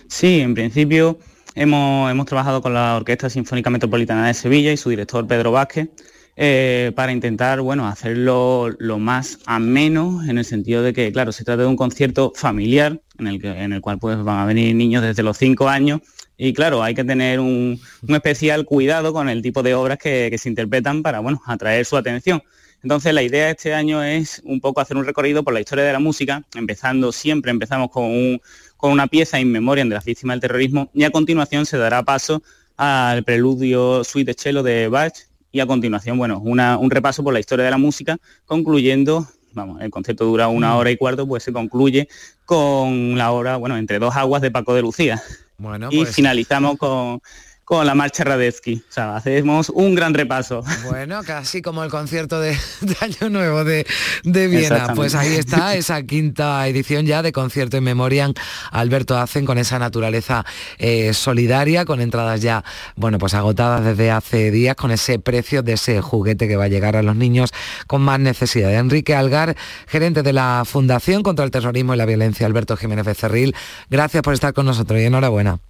[0.09, 1.19] Sí, en principio
[1.55, 5.91] hemos, trabajado con la Orquesta Sinfónica Metropolitana de Sevilla y su director Pedro Vázquez
[6.37, 11.45] eh, para intentar bueno, hacerlo lo más ameno en el sentido de que, claro, se
[11.45, 14.75] trata de un concierto familiar en el, que, en el cual pues, van a venir
[14.75, 16.01] niños desde los cinco años
[16.39, 20.39] y claro, hay que tener un, especial cuidado con el tipo de obras que, que,
[20.39, 22.43] se interpretan para bueno, atraer su atención.
[22.83, 25.85] Entonces la idea de este año es un poco hacer un recorrido por la historia
[25.85, 28.41] de la música, empezando siempre, empezamos con un,
[28.79, 32.03] con una pieza in memoriam de las víctimas del terrorismo y a continuación se dará
[32.05, 32.43] paso
[32.79, 35.13] al preludio Suite Cello de Bach
[35.51, 39.91] y a continuación, bueno, un repaso por la historia de la música, concluyendo, vamos, el
[39.91, 42.09] concierto dura una hora y cuarto, pues se concluye
[42.45, 45.21] con la hora, bueno, entre dos aguas de Paco de Lucía.
[45.57, 47.21] Bueno, y pues finalizamos con
[47.69, 48.77] con la marcha Radetzky.
[48.77, 50.65] O sea, hacemos un gran repaso.
[50.85, 52.57] Bueno, casi como el concierto de,
[53.01, 53.85] Año Nuevo de,
[54.25, 54.95] Viena.
[54.95, 58.33] Pues ahí está esa quinta edición ya de concierto en memoria
[58.73, 60.47] Alberto Hacen con esa naturaleza
[60.79, 62.65] eh, solidaria, con entradas ya,
[62.97, 66.69] bueno, pues agotadas desde hace días, con ese precio de ese juguete que va a
[66.69, 67.51] llegar a los niños
[67.87, 68.73] con más necesidad.
[68.73, 73.55] Enrique Algar, gerente de la Fundación contra el Terrorismo y la Violencia, Alberto Jiménez Becerril,
[73.91, 75.61] gracias por estar con nosotros y enhorabuena.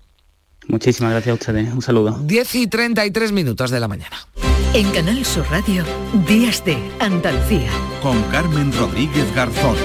[0.69, 1.73] Muchísimas gracias a ustedes.
[1.73, 2.19] Un saludo.
[2.23, 4.17] 10 y 33 minutos de la mañana.
[4.75, 5.83] En Canal Sur Radio,
[6.27, 7.71] Días de Andalucía.
[8.03, 9.77] Con Carmen Rodríguez Garzón.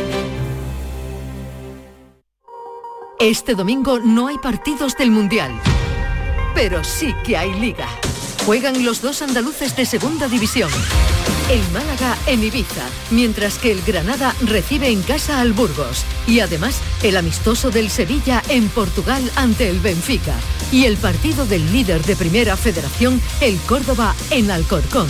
[3.19, 5.53] Este domingo no hay partidos del Mundial,
[6.53, 7.87] pero sí que hay liga.
[8.45, 10.69] Juegan los dos andaluces de segunda división.
[11.49, 16.03] El Málaga en Ibiza, mientras que el Granada recibe en casa al Burgos.
[16.27, 20.35] Y además el amistoso del Sevilla en Portugal ante el Benfica.
[20.73, 25.07] Y el partido del líder de Primera Federación, el Córdoba en Alcorcón.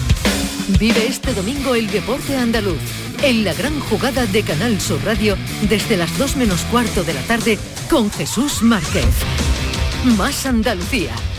[0.80, 2.78] Vive este domingo el deporte andaluz.
[3.24, 7.22] En la gran jugada de Canal Sur Radio desde las 2 menos cuarto de la
[7.24, 7.58] tarde
[7.89, 9.06] con Jesús Márquez.
[10.17, 11.13] Más Andalucía,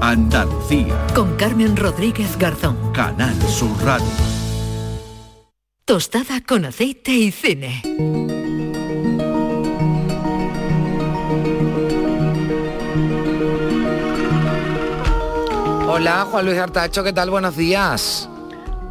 [0.00, 1.06] Andalucía.
[1.14, 2.76] Con Carmen Rodríguez Garzón.
[2.92, 4.06] Canal Sur Radio.
[5.84, 7.82] Tostada con aceite y cine.
[15.86, 17.30] Hola, Juan Luis Artacho, ¿qué tal?
[17.30, 18.28] Buenos días.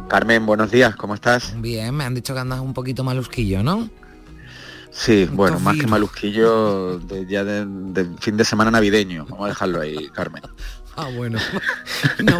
[0.08, 1.54] Carmen, buenos días, ¿cómo estás?
[1.60, 3.88] Bien, me han dicho que andas un poquito malusquillo, ¿no?
[4.94, 9.26] Sí, bueno, más que malusquillo de, ya de, de fin de semana navideño.
[9.28, 10.42] Vamos a dejarlo ahí, Carmen.
[10.96, 11.38] Ah, bueno.
[12.22, 12.38] No,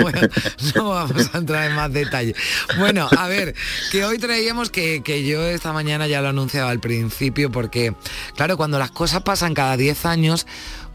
[0.77, 2.35] no vamos a entrar en más detalle.
[2.79, 3.55] Bueno, a ver,
[3.90, 7.95] que hoy traíamos que, que yo esta mañana ya lo anunciaba al principio, porque,
[8.37, 10.47] claro, cuando las cosas pasan cada 10 años,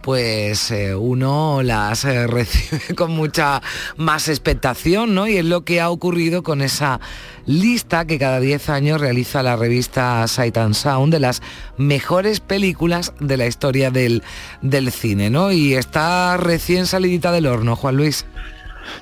[0.01, 3.61] pues eh, uno las eh, recibe con mucha
[3.97, 5.27] más expectación, ¿no?
[5.27, 6.99] Y es lo que ha ocurrido con esa
[7.45, 11.41] lista que cada 10 años realiza la revista Sight and Sound de las
[11.77, 14.21] mejores películas de la historia del,
[14.91, 15.51] cine, ¿no?
[15.51, 18.25] Y está recién salidita del horno, Juan Luis.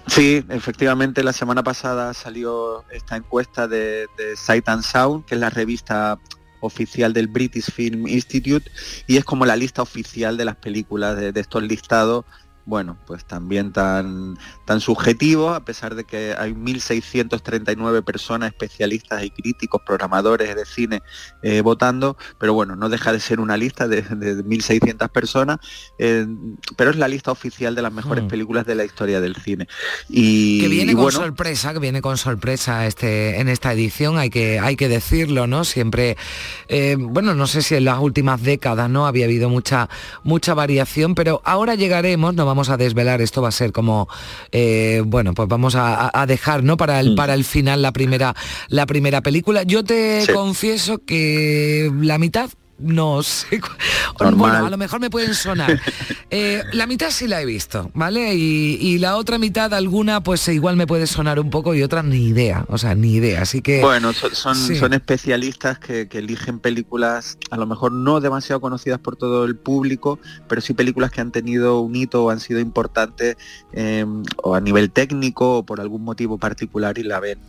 [0.07, 5.41] Sí, efectivamente la semana pasada salió esta encuesta de, de Sight and Sound, que es
[5.41, 6.19] la revista
[6.59, 8.69] oficial del British Film Institute
[9.07, 12.25] y es como la lista oficial de las películas de, estos listados
[12.67, 19.31] bueno, pues también tan, tan subjetivo, a pesar de que hay 1.639 personas, especialistas y
[19.31, 21.01] críticos, programadores de cine
[21.41, 25.57] eh, votando, pero bueno, no deja de ser una lista de, de 1.600 personas,
[25.97, 26.27] eh,
[26.75, 28.27] pero es la lista oficial de las mejores Mm.
[28.27, 29.67] películas de la historia del cine.
[30.09, 34.17] Y, que viene y con bueno, sorpresa, que viene con sorpresa este, en esta edición,
[34.17, 35.63] hay que, hay que decirlo, ¿no?
[35.63, 36.17] Siempre,
[36.67, 39.89] eh, bueno, no sé si en las últimas décadas no había habido mucha,
[40.23, 44.07] mucha variación, pero ahora llegaremos, no vamos a desvelar, esto va a ser como,
[44.51, 46.75] eh, bueno, pues vamos a, a dejar, ¿no?
[46.77, 48.35] Para el, para el final la primera,
[48.67, 49.63] la primera película.
[49.63, 50.33] Yo te Sí.
[50.33, 52.49] confieso que la mitad
[52.79, 53.61] no sé.
[54.19, 55.79] Bueno, a lo mejor me pueden sonar.
[56.29, 58.35] Eh, la mitad sí la he visto, ¿vale?
[58.35, 62.27] Y, la otra mitad, alguna, pues igual me puede sonar un poco y otra ni
[62.27, 63.43] idea, o sea, ni idea.
[63.43, 63.79] Así que...
[63.79, 69.45] Bueno, son, son, especialistas que, eligen películas a lo mejor no demasiado conocidas por todo
[69.45, 70.19] el público,
[70.49, 73.37] pero sí películas que han tenido un hito o han sido importantes
[73.71, 77.39] em, o a nivel técnico o por algún motivo particular y la ven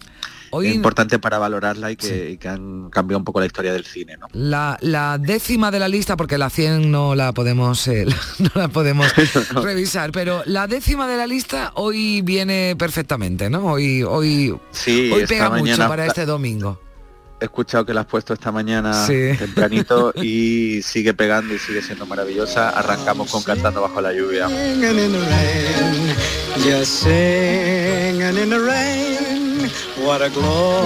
[0.51, 0.69] Hoy...
[0.69, 4.17] importante para valorarla y que, han cambiado un poco la historia del cine.
[4.17, 4.29] ¿no?
[4.33, 8.07] La, décima de la lista, porque la 100 no la podemos, eh,
[8.39, 9.13] no la podemos
[9.55, 13.67] revisar, pero la décima de la lista hoy viene perfectamente, ¿no?
[13.67, 16.81] Hoy, hoy, hoy pega mucho para este domingo.
[17.41, 19.07] He escuchado que la has puesto esta mañana
[19.39, 22.71] tempranito y sigue pegando y sigue siendo maravillosa.
[22.71, 24.49] Arrancamos con Cantando bajo la lluvia.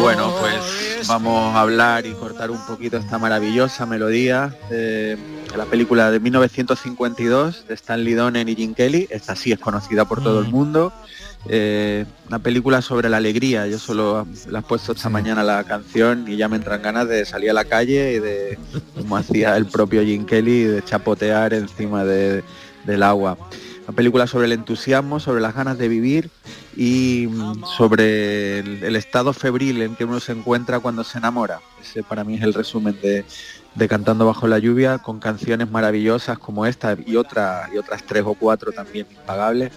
[0.00, 5.16] Bueno, pues vamos a hablar y cortar un poquito esta maravillosa melodía de
[5.56, 9.06] la película de 1952 de Stanley Donen y Jim Kelly.
[9.10, 10.50] Esta sí es conocida por todo el mm.
[10.50, 10.92] mundo.
[11.48, 13.68] Eh, una película sobre la alegría.
[13.68, 17.24] Yo solo la he puesto esta mañana la canción y ya me entran ganas de
[17.24, 18.58] salir a la calle y de,
[18.96, 23.38] como hacía el propio Jim Kelly, de chapotear encima del agua.
[23.84, 26.30] Una película sobre el entusiasmo, sobre las ganas de vivir
[26.76, 31.60] y mm, sobre el, estado febril en que uno se encuentra cuando se enamora.
[31.80, 33.24] Ese para mí es el resumen de,
[33.88, 38.34] Cantando bajo la lluvia, con canciones maravillosas como esta y, otra, y otras tres o
[38.34, 39.72] cuatro también impagables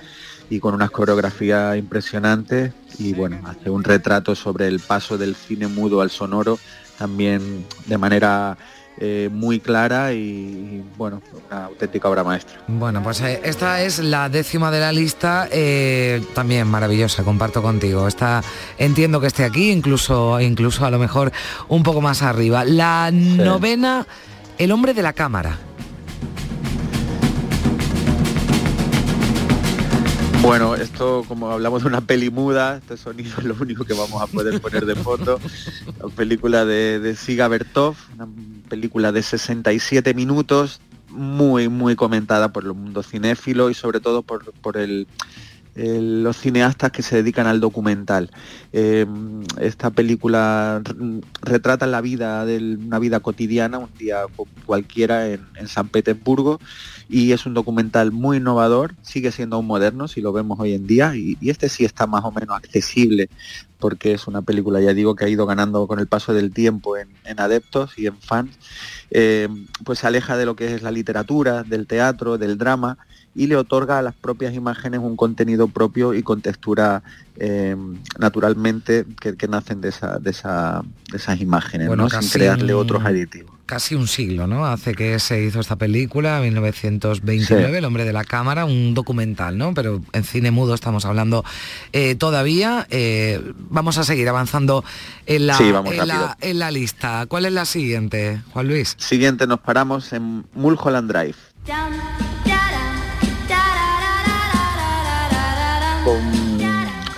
[0.49, 5.67] y con unas coreografías impresionantes y bueno, hace un retrato sobre el paso del cine
[5.67, 6.59] mudo al sonoro
[6.97, 8.57] también de manera
[8.97, 12.61] eh, muy clara y, bueno, una auténtica obra maestra.
[12.67, 18.07] Bueno, pues eh, esta es la décima de la lista, eh, también maravillosa, comparto contigo.
[18.07, 18.41] Esta
[18.77, 21.31] entiendo que esté aquí, incluso, incluso a lo mejor
[21.67, 22.63] un poco más arriba.
[22.63, 24.07] La novena,
[24.57, 25.57] El hombre de la cámara.
[30.45, 34.21] Bueno, esto como hablamos de una peli muda, este sonido es lo único que vamos
[34.21, 35.39] a poder poner de foto.
[35.99, 38.27] La película de, de Siga Bertov, una
[38.69, 44.53] película de 67 minutos, muy, muy comentada por el mundo cinéfilo y sobre todo por,
[44.61, 45.07] por el,
[45.75, 48.31] los cineastas que se dedican al documental.
[48.71, 49.05] Eh,
[49.59, 50.81] esta película
[51.41, 54.21] retrata la vida de una vida cotidiana, un día
[54.65, 56.59] cualquiera en, San Petersburgo,
[57.09, 60.87] y es un documental muy innovador, sigue siendo aún moderno si lo vemos hoy en
[60.87, 63.29] día, y, este sí está más o menos accesible,
[63.79, 66.97] porque es una película, ya digo, que ha ido ganando con el paso del tiempo
[66.97, 68.57] en, adeptos y en fans,
[69.11, 69.47] eh,
[69.83, 72.97] pues se aleja de lo que es la literatura, del teatro, del drama,
[73.35, 77.03] y le otorga a las propias imágenes un contenido propio y con textura
[77.37, 77.75] eh,
[78.17, 82.09] naturalmente que, nacen de, esa, de, esas imágenes, ¿no?
[82.09, 83.53] sin crearle otros aditivos.
[83.65, 84.65] Casi un siglo, ¿no?
[84.65, 89.73] Hace que se hizo esta película, 1929, El hombre de la cámara, un documental, ¿no?
[89.73, 91.43] Pero en cine mudo estamos hablando
[91.91, 92.85] eh, todavía.
[92.91, 94.85] Eh, vamos a seguir avanzando
[95.25, 95.57] en la,
[96.41, 97.25] en, la, lista.
[97.25, 98.95] ¿Cuál es la siguiente, Juan Luis?
[98.99, 101.35] Siguiente, nos paramos en Mulholland Drive.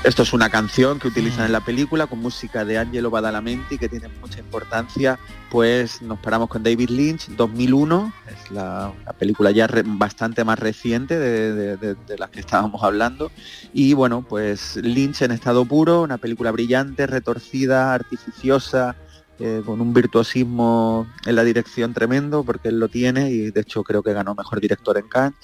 [0.08, 3.90] Esto es una canción que utilizan en la película con música de Angelo Badalamenti que
[3.90, 5.20] tiene mucha importancia.
[5.52, 11.76] Pues nos paramos con David Lynch, 2001, es la, película ya bastante más reciente de,
[11.76, 13.32] de, las que estábamos hablando.
[13.74, 18.96] Y bueno, pues Lynch en estado puro, una película brillante, retorcida, artificiosa,
[19.40, 23.84] eh, con un virtuosismo en la dirección tremendo, porque él lo tiene y de hecho
[23.84, 25.36] creo que ganó mejor director en Cannes.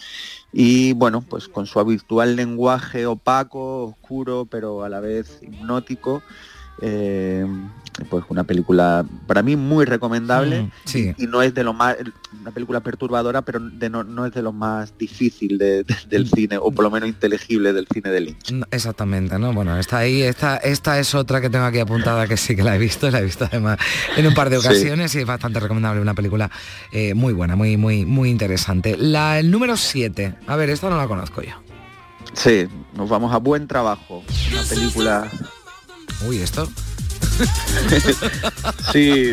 [0.53, 6.21] Y bueno, pues con su habitual lenguaje opaco, oscuro, pero a la vez hipnótico,
[6.79, 7.45] eh,
[8.09, 11.95] pues una película para mí muy recomendable mm, y, no es de lo más
[12.41, 16.35] una película perturbadora pero no, es de lo más difícil del mm.
[16.35, 18.53] cine o por lo menos inteligible del cine de Lynch.
[18.71, 22.55] Exactamente no bueno está ahí esta esta es otra que tengo aquí apuntada que sí
[22.55, 23.77] que la he visto la he visto además
[24.17, 26.49] en un par de ocasiones y es bastante recomendable una película
[26.91, 28.97] eh, muy buena muy muy muy interesante.
[28.97, 31.53] La el número 7 a ver esta no la conozco yo.
[32.33, 34.23] Sí nos vamos a buen trabajo.
[34.51, 35.29] Una película
[36.27, 36.69] Uy, esto.
[38.91, 39.31] sí.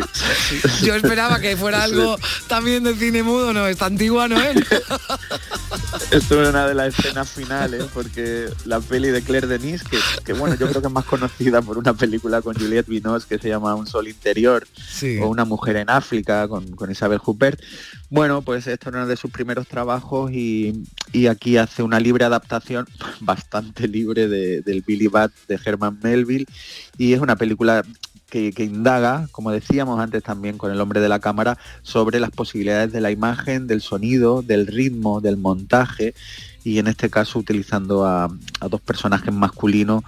[0.83, 4.57] Yo esperaba que fuera algo también de cine mudo, no, está antigua, ¿no es?
[6.11, 9.83] Esto es una de las escenas finales, porque la peli de Claire Denis,
[10.23, 13.39] que, bueno, yo creo que es más conocida por una película con Juliette Binoche que
[13.39, 14.67] se llama Un sol interior,
[15.21, 17.61] o Una mujer en África con, Isabel Huppert.
[18.09, 20.83] Bueno, pues esto era uno de sus primeros trabajos y,
[21.29, 22.87] aquí hace una libre adaptación,
[23.21, 26.45] bastante libre, del Billy Bat de Herman Melville
[26.97, 27.83] y es una película
[28.31, 32.93] que, indaga, como decíamos antes también con el hombre de la cámara, sobre las posibilidades
[32.93, 36.13] de la imagen, del sonido, del ritmo, del montaje
[36.63, 38.29] y en este caso utilizando a,
[38.69, 40.03] dos personajes masculinos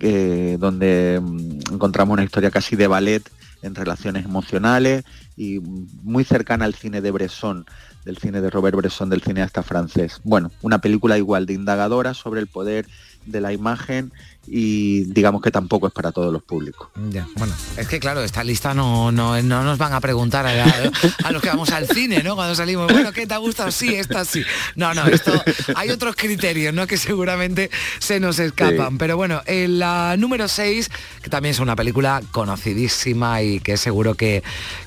[0.00, 3.22] eh, donde mm, encontramos una historia casi de ballet
[3.60, 5.04] en relaciones emocionales
[5.36, 7.66] y muy cercana al cine de Bresson,
[8.06, 10.20] del cine de Robert Bresson, del cineasta francés.
[10.24, 12.86] Bueno, una película igual de indagadora sobre el poder
[13.26, 14.10] de la imagen
[14.50, 16.88] y digamos que tampoco es para todos los públicos.
[16.94, 21.42] bueno, es que claro, esta lista no, no, no nos van a preguntar a, los
[21.42, 22.34] que vamos al cine, ¿no?
[22.34, 23.70] Cuando salimos, bueno, ¿qué te ha gustado?
[23.70, 24.42] Sí, esta sí.
[24.76, 25.32] No, no, esto
[25.74, 26.86] hay otros criterios, ¿no?
[26.86, 28.98] Que seguramente se nos escapan.
[28.98, 30.90] Pero bueno, en la número 6,
[31.22, 34.42] que también es una película conocidísima y que seguro que,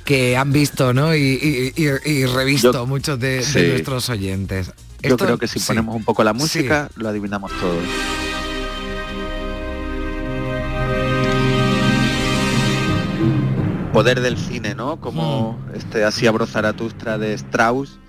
[0.05, 1.16] que han visto, ¿no?
[1.16, 1.72] Y,
[2.34, 4.72] revisto muchos de, nuestros oyentes.
[5.01, 8.31] Yo creo que si ponemos un poco la música, lo adivinamos todo.
[13.92, 15.00] Poder del cine, ¿no?
[15.00, 15.76] Como hmm.
[15.76, 18.00] este así abro Zaratustra de Strauss,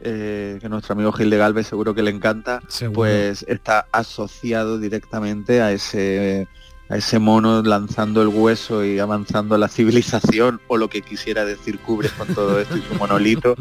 [0.00, 2.62] eh, que nuestro amigo Gil de Galvez seguro que le encanta,
[2.94, 6.48] pues está asociado directamente a ese
[6.88, 11.78] a ese mono lanzando el hueso y avanzando la civilización, o lo que quisiera decir
[11.80, 13.56] Kubrick con todo esto y su monolito,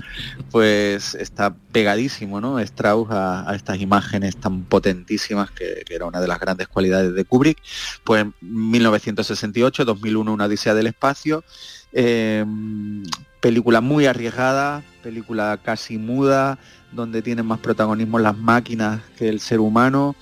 [0.51, 2.59] pues está pegadísimo, ¿no?
[2.59, 7.57] Strauss a, estas imágenes tan potentísimas, que, era una de las grandes cualidades de Kubrick.
[8.03, 11.43] Pues en 1968, 2001, Una Odisea del Espacio,
[11.91, 13.03] em,
[13.39, 16.59] película muy arriesgada, película casi muda,
[16.91, 20.15] donde tienen más protagonismo las máquinas que el ser humano.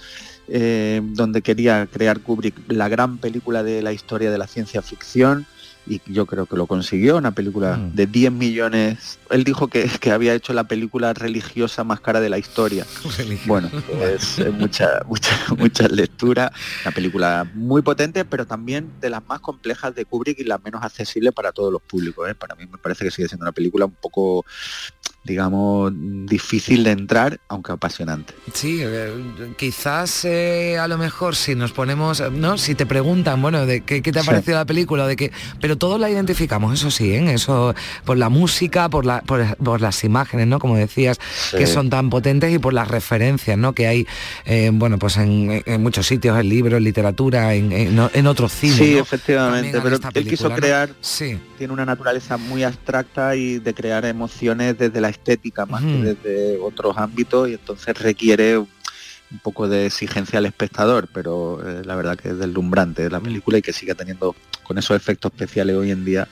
[0.49, 5.47] Eh, donde quería crear Kubrick la gran película de la historia de la ciencia ficción
[5.85, 7.95] y yo creo que lo consiguió, una película mm.
[7.95, 9.19] de 10 millones.
[9.29, 12.85] Él dijo que, que, había hecho la película religiosa más cara de la historia.
[13.45, 13.69] Bueno,
[14.01, 16.51] es mucha, mucha, mucha lectura,
[16.83, 20.83] una película muy potente, pero también de las más complejas de Kubrick y la menos
[20.83, 22.29] accesible para todos los públicos.
[22.29, 22.35] ¿eh?
[22.35, 24.45] Para mí me parece que sigue siendo una película un poco
[25.23, 28.33] digamos, difícil de entrar, aunque apasionante.
[28.53, 32.57] Sí, eh, quizás eh, a lo mejor si nos ponemos, ¿no?
[32.57, 35.99] Si te preguntan, bueno, de qué, te ha parecido la película, de que, pero todos
[35.99, 37.33] la identificamos, eso sí, ¿eh?
[37.33, 40.59] eso por la música, por, la, por, las imágenes, ¿no?
[40.59, 41.19] Como decías,
[41.51, 43.73] que son tan potentes y por las referencias, ¿no?
[43.73, 44.07] Que hay,
[44.45, 48.77] eh, bueno, pues en, muchos sitios, en libros, en literatura, en, en, otros cines.
[48.77, 51.39] Sí, efectivamente, pero él quiso crear, sí.
[51.57, 56.57] tiene una naturaleza muy abstracta y de crear emociones desde la estética más que desde
[56.59, 62.17] otros ámbitos y entonces requiere un poco de exigencia al espectador, pero eh, la verdad
[62.17, 66.05] que es deslumbrante la película y que siga teniendo con esos efectos especiales hoy en
[66.05, 66.27] día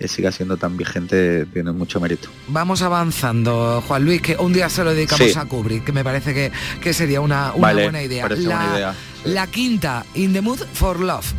[0.00, 2.28] eh, siga siendo tan vigente tiene mucho mérito.
[2.48, 6.34] Vamos avanzando, Juan Luis, que un día se lo dedicamos a Kubrick, que me parece
[6.34, 6.50] que,
[6.80, 8.28] que sería una, buena idea.
[8.28, 8.36] La,
[8.74, 8.94] idea.
[9.24, 11.32] la quinta, In the Mood for Love.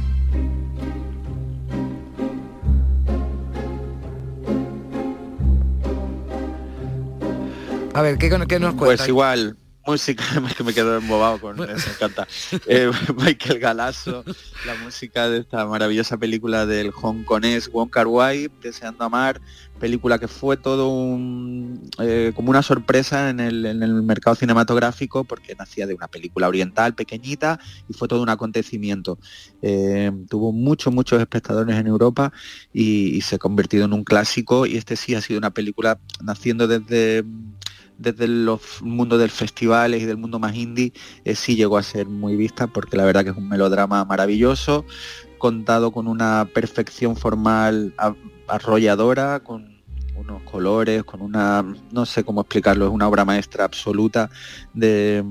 [7.94, 8.76] A ver, ¿qué, qué nos cuenta?
[8.78, 10.24] Pues igual, música,
[10.58, 12.28] que me quedo embobado con eso, me encanta.
[12.68, 14.24] Eh, Michael Galasso,
[14.66, 19.42] la música de esta maravillosa película del hongkonés Wong Kar Wai, Deseando Amar,
[19.80, 25.88] película que fue todo un, eh, como una sorpresa en el, mercado cinematográfico porque nacía
[25.88, 29.18] de una película oriental pequeñita y fue todo un acontecimiento.
[29.62, 32.32] Eh, tuvo muchos, muchos espectadores en Europa
[32.72, 36.00] y, y se ha convertido en un clásico y este sí ha sido una película
[36.22, 37.26] naciendo desde
[38.02, 40.94] desde los mundos del festivales y del mundo más indie
[41.24, 44.86] eh, sí llegó a ser muy vista porque la verdad que es un melodrama maravilloso,
[45.38, 47.94] contado con una perfección formal
[48.48, 49.82] arrolladora, con
[50.16, 54.30] unos colores, con una, no sé cómo explicarlo, es una obra maestra absoluta
[54.74, 55.24] de,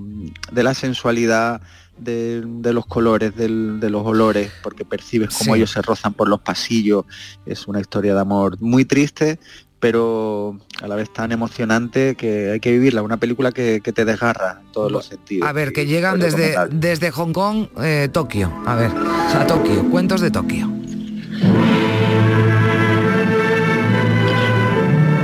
[0.52, 1.60] la sensualidad,
[1.96, 2.42] de,
[2.72, 7.04] los colores, de los olores, porque percibes cómo ellos se rozan por los pasillos.
[7.46, 9.38] Es una historia de amor muy triste,
[9.80, 14.60] pero a la vez tan emocionante que hay que vivirla, una película que, te desgarra
[14.60, 15.48] en todos los sentidos.
[15.48, 20.20] A ver, que llegan desde, desde Hong Kong, eh, Tokio, a ver, a Tokio, cuentos
[20.20, 20.70] de Tokio.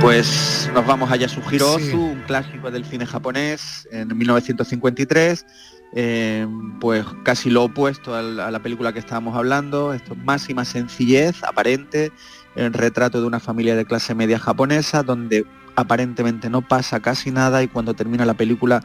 [0.01, 5.45] Pues nos vamos a Yasuhiro Ozu, un clásico del cine japonés, en 1953.
[5.93, 6.45] Eh,
[6.81, 12.11] pues casi lo opuesto a la película que estábamos hablando, esto es máxima sencillez aparente,
[12.57, 15.45] el retrato de una familia de clase media japonesa donde
[15.75, 18.83] aparentemente no pasa casi nada y cuando termina la película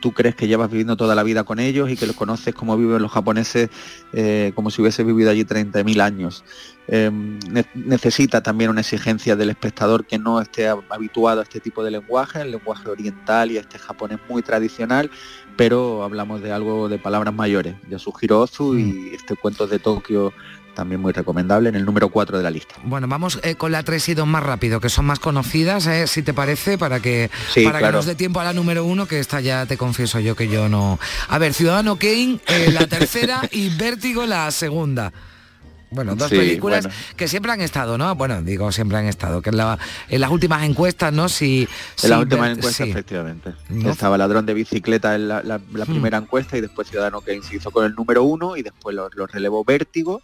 [0.00, 2.76] tú crees que llevas viviendo toda la vida con ellos y que los conoces como
[2.76, 3.70] viven los japoneses
[4.12, 6.42] eh, como si hubiese vivido allí 30.000 años.
[6.88, 11.84] ne- necesita también una exigencia del espectador que no esté hab- habituado a este tipo
[11.84, 15.08] de lenguaje, el lenguaje oriental y este japonés muy tradicional,
[15.56, 17.74] pero hablamos de algo de palabras mayores.
[17.88, 20.32] Yasuhiro Ozu y este cuento de Tokio
[20.74, 22.74] también muy recomendable en el número 4 de la lista.
[22.84, 26.06] Bueno, vamos eh, con la 3 y 2 más rápido, que son más conocidas, eh,
[26.06, 29.06] si te parece, para que Sí, para que nos dé tiempo a la número 1,
[29.06, 30.98] que esta ya te confieso yo que yo no.
[31.28, 35.12] A ver, Ciudadano Kane, eh, la tercera y Vértigo la segunda.
[35.92, 36.98] Bueno, dos Sí, películas bueno.
[37.16, 38.14] que siempre han estado, ¿no?
[38.14, 39.78] Bueno, digo siempre han estado, que en, la-
[40.08, 41.28] en las últimas encuestas, ¿no?
[41.28, 42.90] Si, si En las últimas encuestas, sí.
[42.90, 43.52] efectivamente.
[43.68, 43.90] ¿No?
[43.90, 45.88] Estaba Ladrón de Bicicleta en la, la- la Hmm.
[45.90, 49.08] primera encuesta y después Ciudadano Kane se hizo con el número uno y después lo,
[49.14, 50.22] lo relevó Vértigo,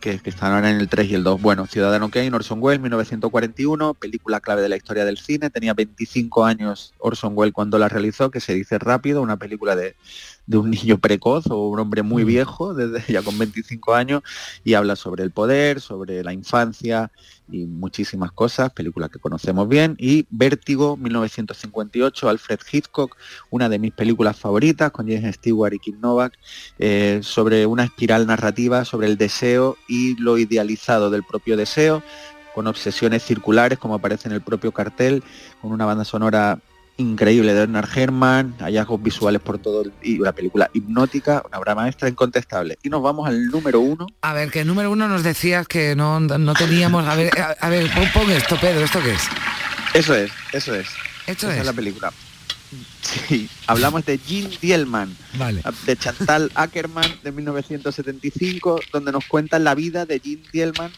[0.00, 1.40] que, que están ahora en el 3 y el 2.
[1.42, 5.50] Bueno, Ciudadano Kane, Orson Welles, 1941, película clave de la historia del cine.
[5.50, 9.96] Tenía 25 años Orson Welles cuando la realizó, que se dice rápido, una película de,
[10.48, 14.22] de un niño precoz o un hombre muy viejo, desde ya con 25 años,
[14.64, 17.12] y habla sobre el poder, sobre la infancia
[17.50, 23.16] y muchísimas cosas, película que conocemos bien, y Vértigo, 1958, Alfred Hitchcock,
[23.50, 26.34] una de mis películas favoritas, con James Stewart y Kim Novak,
[26.78, 32.02] eh, sobre una espiral narrativa, sobre el deseo y lo idealizado del propio deseo,
[32.54, 35.22] con obsesiones circulares, como aparece en el propio cartel,
[35.62, 36.58] con una banda sonora
[36.98, 41.74] increíble de Bernard Herrmann, hallazgos visuales por todo el- y una película hipnótica, una obra
[41.74, 42.76] maestra incontestable.
[42.82, 44.06] Y nos vamos al número uno.
[44.20, 47.06] A ver, que el número uno nos decías que no, no teníamos.
[47.06, 49.22] A ver, a, a ver, pon, pon esto, Pedro, ¿esto qué es?
[49.94, 50.86] Eso es, eso es.
[51.26, 51.66] Esto Esa es.
[51.66, 52.12] la película.
[53.00, 55.62] Sí, hablamos de Jean Dielman, Vale.
[55.86, 60.92] de Chantal Ackerman de 1975, donde nos cuentan la vida de Jean Dielman,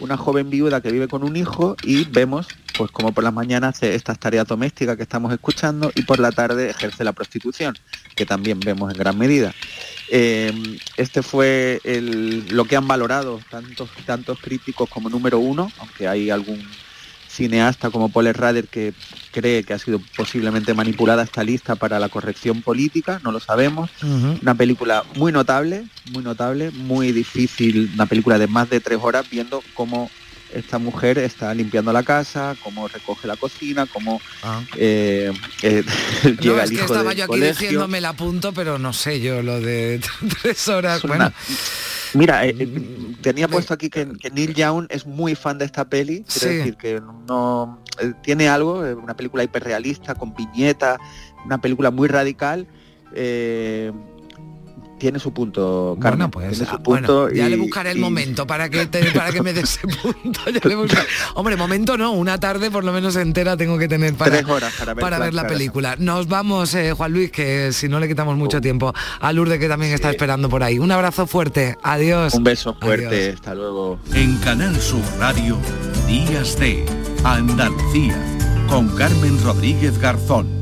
[0.00, 3.76] una joven viuda que vive con un hijo y vemos pues como por las mañanas
[3.76, 7.76] hace estas tareas domésticas que estamos escuchando y por la tarde ejerce la prostitución,
[8.16, 9.54] que también vemos en gran medida.
[10.10, 10.52] Eh,
[10.96, 16.30] este fue el- lo que han valorado tantos, tantos críticos como número uno, aunque hay
[16.30, 16.66] algún
[17.32, 18.92] cineasta como Paul Rader que
[19.30, 23.90] cree que ha sido posiblemente manipulada esta lista para la corrección política, no lo sabemos.
[24.42, 29.24] Una película muy notable, muy notable, muy difícil, una película de más de tres horas
[29.30, 30.10] viendo cómo
[30.54, 34.20] esta mujer está limpiando la casa, cómo recoge la cocina, cómo
[34.76, 35.82] eh, eh,
[36.24, 37.52] No, llega es el que estaba del yo aquí colegio.
[37.68, 39.98] diciéndome el apunto, pero no sé yo lo de
[40.42, 41.02] tres horas.
[41.04, 41.32] una- Bueno,
[42.14, 45.84] Mira, eh, eh, tenía puesto aquí que, que Neil Young es muy fan de esta
[45.84, 46.56] peli, quiero Sí.
[46.58, 50.98] decir que no eh, tiene algo, una película hiperrealista, con viñeta,
[51.44, 52.66] una película muy radical.
[53.14, 53.92] eh,
[55.02, 57.98] tiene su punto, Carmen, bueno, pues tiene su ah, bueno, punto ya le buscaré el
[57.98, 60.38] y- momento para que te- para que me dé ese punto.
[60.46, 61.08] ya le buscaré.
[61.34, 64.72] Hombre, momento no, una tarde por lo menos entera tengo que tener para, Tres horas
[65.00, 65.96] para ver la película.
[65.98, 69.66] Nos vamos, eh, Juan Luis, que si no le quitamos mucho tiempo a Lourdes que
[69.68, 70.78] también está esperando por ahí.
[70.78, 72.34] Un abrazo fuerte, adiós.
[72.34, 73.34] Un beso fuerte, Adiós.
[73.34, 73.98] hasta luego.
[74.14, 75.58] En Canal Sur Radio,
[76.06, 76.86] Días de
[77.24, 78.16] Andalucía,
[78.68, 80.61] con Carmen Rodríguez Garzón.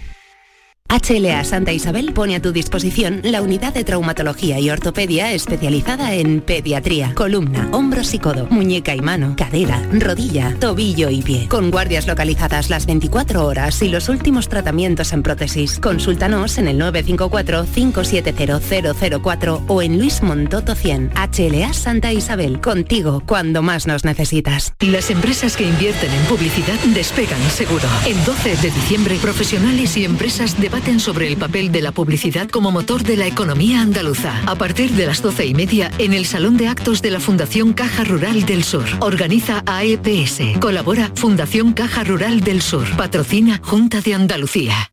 [0.91, 6.41] HLA Santa Isabel pone a tu disposición la unidad de traumatología y ortopedia especializada en
[6.41, 11.47] pediatría, columna, hombros y codo, muñeca y mano, cadera, rodilla, tobillo y pie.
[11.47, 15.79] Con guardias localizadas las 24 horas y los últimos tratamientos en prótesis.
[15.79, 21.13] Consúltanos en el 954-570004 o en Luis Montoto 100.
[21.15, 24.73] HLA Santa Isabel, contigo cuando más nos necesitas.
[24.81, 27.87] Las empresas que invierten en publicidad despegan seguro.
[28.05, 32.71] El 12 de diciembre, profesionales y empresas debaten sobre el papel de la publicidad como
[32.71, 34.41] motor de la economía andaluza.
[34.47, 37.73] A partir de las doce y media, en el Salón de Actos de la Fundación
[37.73, 38.85] Caja Rural del Sur.
[38.99, 40.59] Organiza AEPS.
[40.59, 42.87] Colabora Fundación Caja Rural del Sur.
[42.97, 44.91] Patrocina Junta de Andalucía.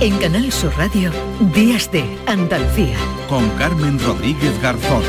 [0.00, 1.10] En Canal Sur Radio,
[1.54, 2.96] Días de Andalucía.
[3.28, 5.02] Con Carmen Rodríguez Garzón.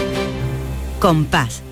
[1.00, 1.64] Compás.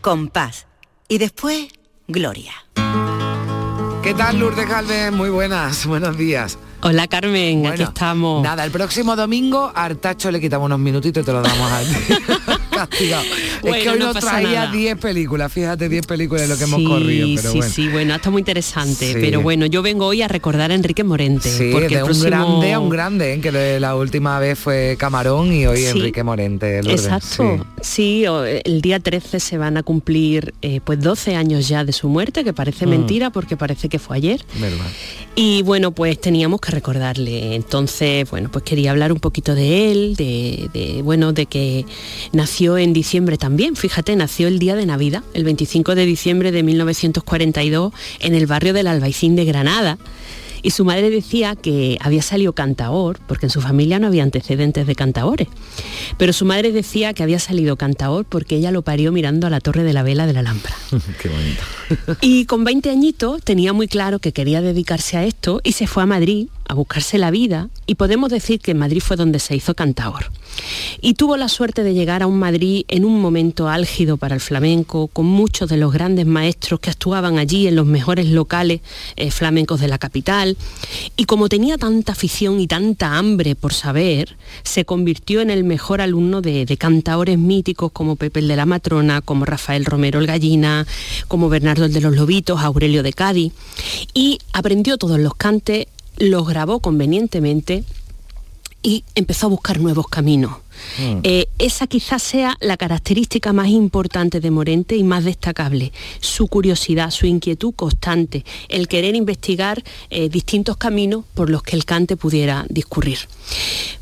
[0.00, 0.67] Compás.
[1.10, 1.68] Y después,
[2.06, 2.52] Gloria.
[4.02, 5.10] ¿Qué tal, Lourdes Galvez?
[5.10, 6.58] Muy buenas, buenos días.
[6.82, 8.42] Hola Carmen, aquí estamos.
[8.42, 12.58] Nada, el próximo domingo Artacho le quitamos unos minutitos y te lo damos a ti.
[12.86, 13.24] Castigado.
[13.64, 17.28] es que hoy nos traía 10 películas, fíjate, 10 películas de lo que hemos corrido.
[17.36, 17.72] Pero sí, bueno.
[17.74, 19.14] sí, bueno, está muy interesante.
[19.20, 21.48] Pero bueno, yo vengo hoy a recordar a Enrique Morente.
[21.50, 23.40] Sí, porque de el un próximo- grande a un grande, ¿eh?
[23.40, 25.84] que la última vez fue Camarón y hoy.
[25.84, 26.82] Enrique Morente.
[26.82, 27.04] Lourdes.
[27.04, 28.26] Exacto, sí.
[28.26, 32.08] o- el día 13 se van a cumplir eh, pues 12 años ya de su
[32.08, 32.90] muerte, que parece Mm.
[32.90, 34.44] mentira porque parece que fue ayer.
[34.60, 34.86] Verdad.
[35.34, 37.54] Y bueno, pues teníamos que recordarle.
[37.54, 41.84] Entonces, bueno, pues quería hablar un poquito de él, de, de, bueno, de que
[42.32, 43.76] nació en diciembre también.
[43.76, 48.74] Fíjate, nació el día de Navidad, el 25 de diciembre de 1942, en el barrio
[48.74, 49.96] del Albaicín de Granada.
[50.62, 54.86] Y su madre decía que había salido cantaor, porque en su familia no había antecedentes
[54.86, 55.48] de cantaores.
[56.16, 59.60] Pero su madre decía que había salido cantaor porque ella lo parió mirando a la
[59.60, 60.74] torre de la vela de la Alhambra.
[61.22, 61.62] Qué bonito.
[62.20, 66.02] Y con 20 añitos tenía muy claro que quería dedicarse a esto y se fue
[66.02, 69.56] a Madrid a buscarse la vida y podemos decir que en Madrid fue donde se
[69.56, 70.30] hizo cantaor.
[71.00, 74.40] Y tuvo la suerte de llegar a un Madrid en un momento álgido para el
[74.40, 78.80] flamenco, con muchos de los grandes maestros que actuaban allí en los mejores locales
[79.16, 80.56] eh, flamencos de la capital.
[81.16, 86.00] Y como tenía tanta afición y tanta hambre por saber, se convirtió en el mejor
[86.00, 90.26] alumno de, de cantaores míticos como Pepe el de la Matrona, como Rafael Romero el
[90.26, 90.86] Gallina,
[91.28, 93.52] como Bernardo el de los Lobitos, Aurelio de Cádiz.
[94.14, 95.86] Y aprendió todos los cantes,
[96.18, 97.84] los grabó convenientemente
[98.82, 100.52] y empezó a buscar nuevos caminos.
[101.24, 107.10] Eh, esa quizás sea la característica más importante de Morente y más destacable, su curiosidad,
[107.10, 112.64] su inquietud constante, el querer investigar eh, distintos caminos por los que el cante pudiera
[112.68, 113.18] discurrir.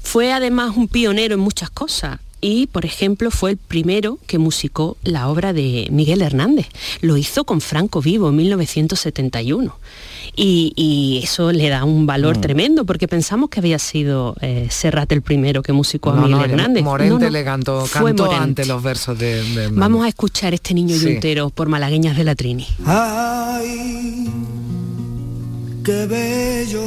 [0.03, 2.20] Fue además un pionero en muchas cosas.
[2.43, 6.68] Y, por ejemplo, fue el primero que musicó la obra de Miguel Hernández.
[7.01, 9.74] Lo hizo con Franco Vivo en 1971.
[10.39, 12.41] Y, y eso le da un valor Mm.
[12.43, 16.45] tremendo, porque pensamos que había sido eh, Serrat el primero que musicó a Miguel no,
[16.45, 16.84] Hernández.
[16.84, 18.45] Morente No, no, le cantó, fue cantó Morente.
[18.45, 19.70] ante los versos de.
[19.72, 21.07] Vamos a escuchar este niño Sí.
[21.12, 22.66] yuntero por Malagueñas de la Trini.
[22.84, 24.28] Ay,
[25.82, 26.82] qué bello.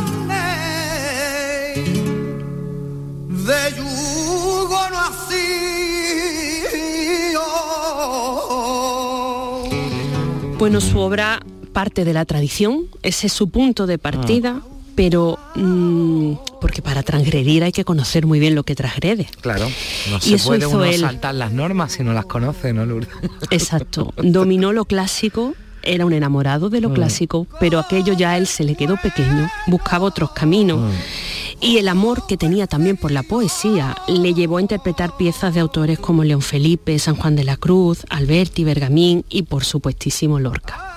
[0.00, 1.74] Carne
[3.28, 3.70] de
[10.60, 11.40] Bueno, su obra
[11.72, 14.60] parte de la tradición, ese es su punto de partida,
[14.94, 19.26] pero mm, porque para transgredir hay que conocer muy bien lo que transgrede.
[19.40, 19.66] Claro,
[20.10, 21.00] no Y se eso puede hizo uno él.
[21.00, 23.08] saltar las normas si no las conoce, ¿no, Lourdes?
[23.50, 24.12] Exacto.
[24.22, 26.94] Dominó lo clásico, era un enamorado de lo Mm.
[26.94, 30.92] clásico, pero aquello ya a él se le quedó pequeño, buscaba otros caminos.
[31.62, 35.60] Y el amor que tenía también por la poesía le llevó a interpretar piezas de
[35.60, 40.90] autores como León Felipe, San Juan de la Cruz, Alberti, Bergamín y por supuestísimo Lorca.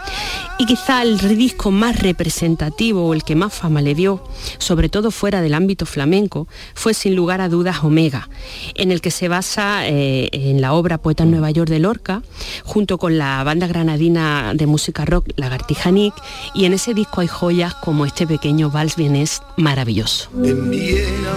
[0.59, 4.23] Y quizá el disco más representativo o el que más fama le dio,
[4.59, 8.29] sobre todo fuera del ámbito flamenco, fue sin lugar a dudas Omega,
[8.75, 12.21] en el que se basa eh, en la obra Poeta en Nueva York de Lorca,
[12.63, 16.13] junto con la banda granadina de música rock Lagartija Nick,
[16.53, 20.29] y en ese disco hay joyas como este pequeño vals vienés maravilloso.
[20.53, 21.35] En Viena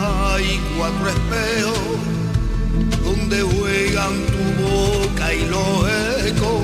[0.00, 1.78] hay cuatro espejos
[3.04, 5.88] donde juegan tu boca y los
[6.26, 6.62] ecos.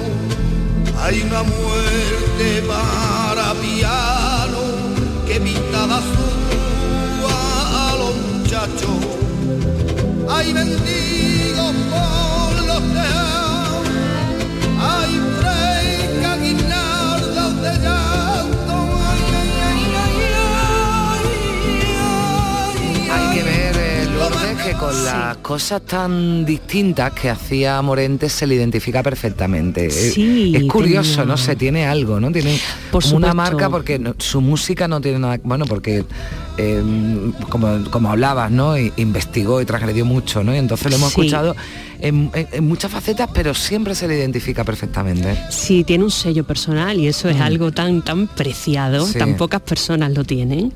[1.00, 4.62] Hay una muerte para piano
[5.28, 6.28] que pintada su
[7.28, 9.00] a los muchachos.
[10.28, 13.45] Hay mendigos por los tejados,
[24.74, 29.86] las cosas tan distintas que hacía Morente se le identifica perfectamente.
[29.86, 32.32] Es- Sí, es curioso, tenía- no sé, tiene algo, ¿no?
[32.32, 32.58] Tiene
[32.90, 36.04] Por como una marca porque no- su música no tiene nada, bueno, porque
[36.58, 36.82] eh,
[37.50, 38.76] como, como hablabas, ¿no?
[38.78, 40.54] Investigó y transgredió mucho, ¿no?
[40.54, 41.20] Y entonces lo hemos Sí.
[41.20, 41.54] escuchado
[42.00, 45.36] en, en- en muchas facetas, pero siempre se le identifica perfectamente.
[45.50, 47.42] Sí, tiene un sello personal y eso es Mm.
[47.42, 50.72] algo tan tan preciado, tan pocas personas lo tienen.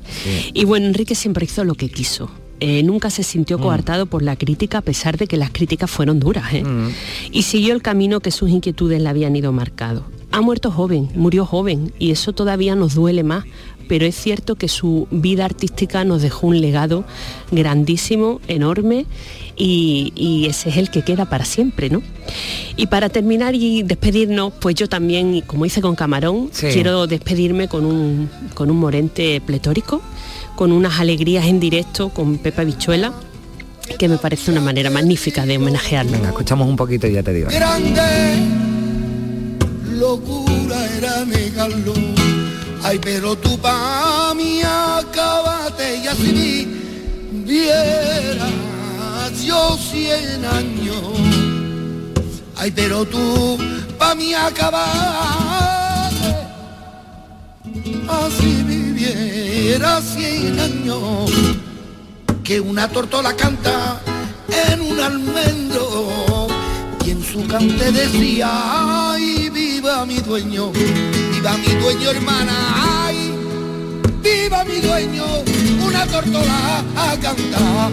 [0.53, 2.29] Y bueno, Enrique siempre hizo lo que quiso.
[2.63, 3.61] Eh, nunca se sintió Mm.
[3.61, 6.53] coartado por la crítica a pesar de que las críticas fueron duras.
[6.53, 6.63] ¿eh?
[6.63, 6.89] Mm.
[7.31, 10.03] Y siguió el camino que sus inquietudes le habían ido marcado.
[10.31, 13.43] Ha muerto joven, murió joven y eso todavía nos duele más,
[13.89, 17.03] pero es cierto que su vida artística nos dejó un legado
[17.51, 19.05] grandísimo, enorme
[19.57, 22.01] y, y ese es el que queda para siempre, ¿no?
[22.77, 26.67] Y para terminar y despedirnos, pues yo también, como hice con Camarón, Sí.
[26.71, 30.01] quiero despedirme con un, con un morente pletórico,
[30.55, 33.13] con unas alegrías en directo con Pepa Bichuela,
[33.97, 36.11] que me parece una manera magnífica de homenajearlo.
[36.11, 37.49] Venga, escuchamos un poquito y ya te digo.
[37.49, 38.61] grande
[40.01, 41.93] locura era negarlo
[42.83, 46.67] ay pero tú pa' mí acabaste y así
[47.45, 48.49] vieras
[49.45, 51.03] yo cien años
[52.57, 53.59] ay pero tú
[53.99, 56.35] pa' mí acabaste
[58.09, 58.63] así
[59.05, 61.31] viviera cien años
[62.43, 63.99] que una tortola canta
[64.69, 66.47] en un almendro
[67.03, 68.49] y en su cante decía
[69.13, 72.53] ay viva mi dueño viva mi dueño hermana
[73.07, 73.33] ay
[74.21, 75.25] viva mi dueño
[75.87, 77.91] una tortola a cantar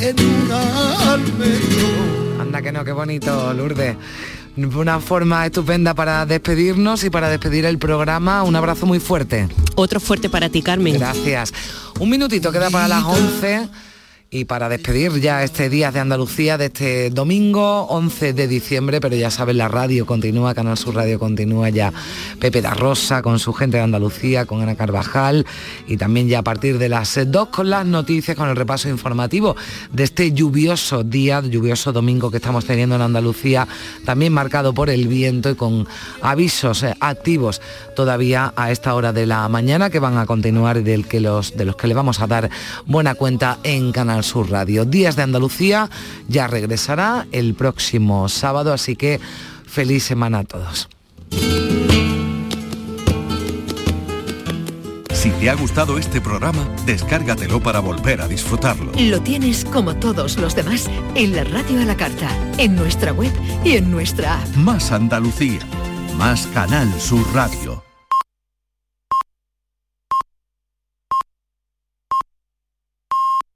[0.00, 3.96] en un almendro Anda que no, qué bonito, Lourdes.
[4.56, 8.42] Una forma estupenda para despedirnos y para despedir el programa.
[8.42, 9.48] Un abrazo muy fuerte.
[9.74, 10.94] Otro fuerte para ti, Carmen.
[10.94, 11.52] Gracias.
[12.00, 13.68] Un minutito queda para las 11
[14.30, 19.14] y para despedir ya este día de Andalucía de este domingo 11 de diciembre, pero
[19.14, 21.92] ya saben, la radio continúa, Canal Sur Radio continúa ya.
[22.40, 25.46] Pepe da Rosa con su gente de Andalucía, con Ana Carvajal
[25.86, 29.54] y también ya a partir de las 2 con las noticias, con el repaso informativo
[29.92, 33.68] de este lluvioso día, lluvioso domingo que estamos teniendo en Andalucía,
[34.04, 35.86] también marcado por el viento y con
[36.20, 37.60] avisos eh, activos
[37.94, 41.76] todavía a esta hora de la mañana que van a continuar y los, de los
[41.76, 42.50] que le vamos a dar
[42.86, 44.86] buena cuenta en Canal Sur Radio.
[44.86, 45.90] Días de Andalucía
[46.26, 49.20] ya regresará el próximo sábado, así que
[49.66, 50.88] feliz semana a todos.
[55.12, 58.92] Si te ha gustado este programa, descárgatelo para volver a disfrutarlo.
[58.98, 63.32] Lo tienes como todos los demás en la radio a la carta, en nuestra web
[63.64, 64.56] y en nuestra app.
[64.56, 65.60] Más Andalucía,
[66.16, 67.85] más Canal Sur Radio.